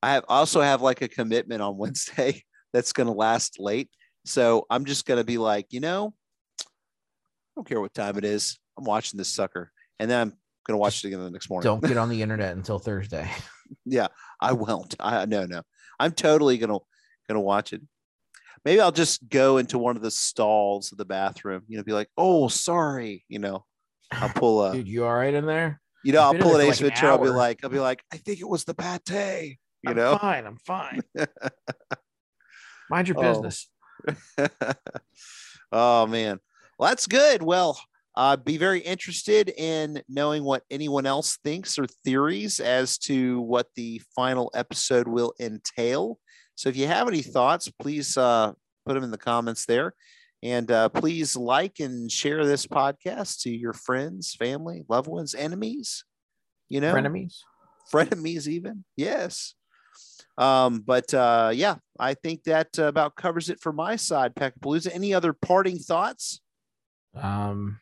I 0.04 0.14
have 0.14 0.26
also 0.28 0.62
have 0.62 0.82
like 0.82 1.02
a 1.02 1.08
commitment 1.08 1.62
on 1.62 1.78
Wednesday 1.84 2.44
that's 2.74 2.94
gonna 2.94 3.14
last 3.14 3.60
late. 3.60 3.90
So 4.26 4.66
I'm 4.70 4.86
just 4.86 5.06
gonna 5.06 5.24
be 5.24 5.38
like, 5.38 5.68
you 5.72 5.80
know, 5.80 6.14
I 6.62 6.64
don't 7.56 7.68
care 7.68 7.82
what 7.82 7.94
time 7.94 8.18
it 8.18 8.26
is. 8.26 8.60
I'm 8.78 8.86
watching 8.86 9.18
this 9.18 9.30
sucker. 9.30 9.72
And 10.00 10.10
then 10.10 10.22
I'm 10.22 10.34
gonna 10.66 10.78
watch 10.78 11.04
it 11.04 11.08
again 11.08 11.20
the 11.20 11.32
next 11.32 11.50
morning. 11.50 11.66
Don't 11.66 11.84
get 11.84 11.98
on 11.98 12.10
the 12.10 12.22
internet 12.22 12.56
until 12.56 12.80
Thursday. 12.80 13.30
Yeah, 13.86 14.08
I 14.42 14.54
won't. 14.54 14.96
I 15.00 15.26
no 15.26 15.46
no. 15.46 15.62
I'm 16.00 16.12
totally 16.12 16.58
gonna 16.58 16.80
gonna 17.28 17.42
watch 17.42 17.74
it. 17.74 17.82
Maybe 18.66 18.82
I'll 18.82 18.92
just 18.92 19.30
go 19.30 19.58
into 19.58 19.78
one 19.78 19.96
of 19.96 20.02
the 20.02 20.12
stalls 20.12 20.92
of 20.92 20.98
the 20.98 21.06
bathroom. 21.06 21.64
You 21.68 21.78
know, 21.78 21.84
be 21.84 21.94
like, 21.94 22.10
"Oh, 22.18 22.48
sorry." 22.48 23.26
You 23.30 23.40
know, 23.40 23.66
I'll 24.12 24.30
pull 24.30 24.64
a. 24.66 24.74
Dude, 24.74 24.88
you 24.88 25.06
all 25.06 25.14
right 25.14 25.34
in 25.34 25.46
there? 25.46 25.80
you 26.04 26.14
know, 26.14 26.22
I'll 26.22 26.32
been 26.32 26.42
in 26.42 26.48
pull 26.48 26.56
an 26.56 26.62
Ace 26.62 26.82
like 26.82 27.00
an 27.00 27.06
I'll 27.06 27.18
be 27.18 27.30
like, 27.30 27.60
I'll 27.64 27.70
be 27.70 27.80
like, 27.80 28.04
I 28.12 28.18
think 28.18 28.40
it 28.40 28.48
was 28.48 28.64
the 28.64 28.74
pate. 28.74 29.58
You 29.82 29.92
I'm 29.92 29.96
know. 29.96 30.18
fine. 30.18 30.46
I'm 30.46 30.58
fine. 30.58 31.02
Mind 32.90 33.08
your 33.08 33.18
Oh. 33.20 33.22
business. 33.22 33.70
oh 35.72 36.08
man, 36.08 36.40
well 36.78 36.90
that's 36.90 37.08
good. 37.08 37.42
Well, 37.42 37.80
uh, 38.16 38.36
be 38.38 38.58
very 38.58 38.80
interested 38.80 39.50
in 39.56 40.02
knowing 40.10 40.44
what 40.44 40.64
anyone 40.72 41.06
else 41.06 41.38
thinks 41.44 41.78
or 41.78 41.86
theories 42.04 42.60
as 42.60 42.98
to 43.00 43.42
what 43.42 43.68
the 43.76 44.02
final 44.16 44.52
episode 44.54 45.08
will 45.08 45.34
entail. 45.40 46.20
So 46.56 46.70
if 46.70 46.76
you 46.76 46.88
have 46.88 47.08
any 47.08 47.22
thoughts, 47.22 47.70
please 47.82 48.18
uh, 48.18 48.54
put 48.86 48.94
them 48.96 49.04
in 49.04 49.12
the 49.12 49.18
comments 49.18 49.66
there. 49.66 49.94
And 50.42 50.72
uh, 50.72 50.88
please 50.90 51.36
like 51.36 51.80
and 51.80 52.10
share 52.10 52.46
this 52.46 52.66
podcast 52.66 53.42
to 53.42 53.50
your 53.50 53.74
friends, 53.74 54.34
family, 54.36 54.86
loved 54.88 55.08
ones, 55.08 55.36
enemies, 55.36 56.06
you 56.70 56.80
know, 56.80 56.94
Frenemies. 56.94 57.40
frenemies 57.94 58.48
even 58.48 58.86
yes 58.96 59.56
um 60.40 60.80
but 60.80 61.14
uh 61.14 61.52
yeah 61.54 61.76
i 62.00 62.14
think 62.16 62.44
that 62.46 62.76
about 62.80 63.16
covers 63.16 63.50
it 63.50 63.60
for 63.60 63.72
my 63.72 63.96
side 63.96 64.34
Peckapalooza 64.34 64.90
any 64.94 65.14
other 65.14 65.34
parting 65.34 65.78
thoughts 65.78 66.42
Um, 67.14 67.80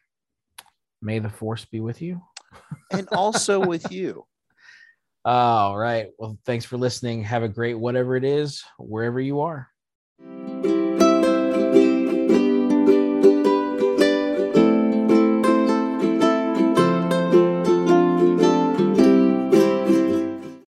may 1.02 1.20
the 1.20 1.30
force 1.30 1.64
be 1.66 1.80
with 1.80 2.02
you. 2.02 2.22
and 2.92 3.08
also 3.12 3.60
with 3.74 3.92
you 3.92 4.26
All 5.26 5.78
right. 5.78 6.08
Well, 6.18 6.38
thanks 6.46 6.64
for 6.66 6.78
listening. 6.78 7.24
Have 7.26 7.44
a 7.44 7.50
great 7.50 7.78
whatever 7.78 8.16
it 8.16 8.24
is, 8.24 8.64
wherever 8.80 9.20
you 9.20 9.42
are. 9.42 9.68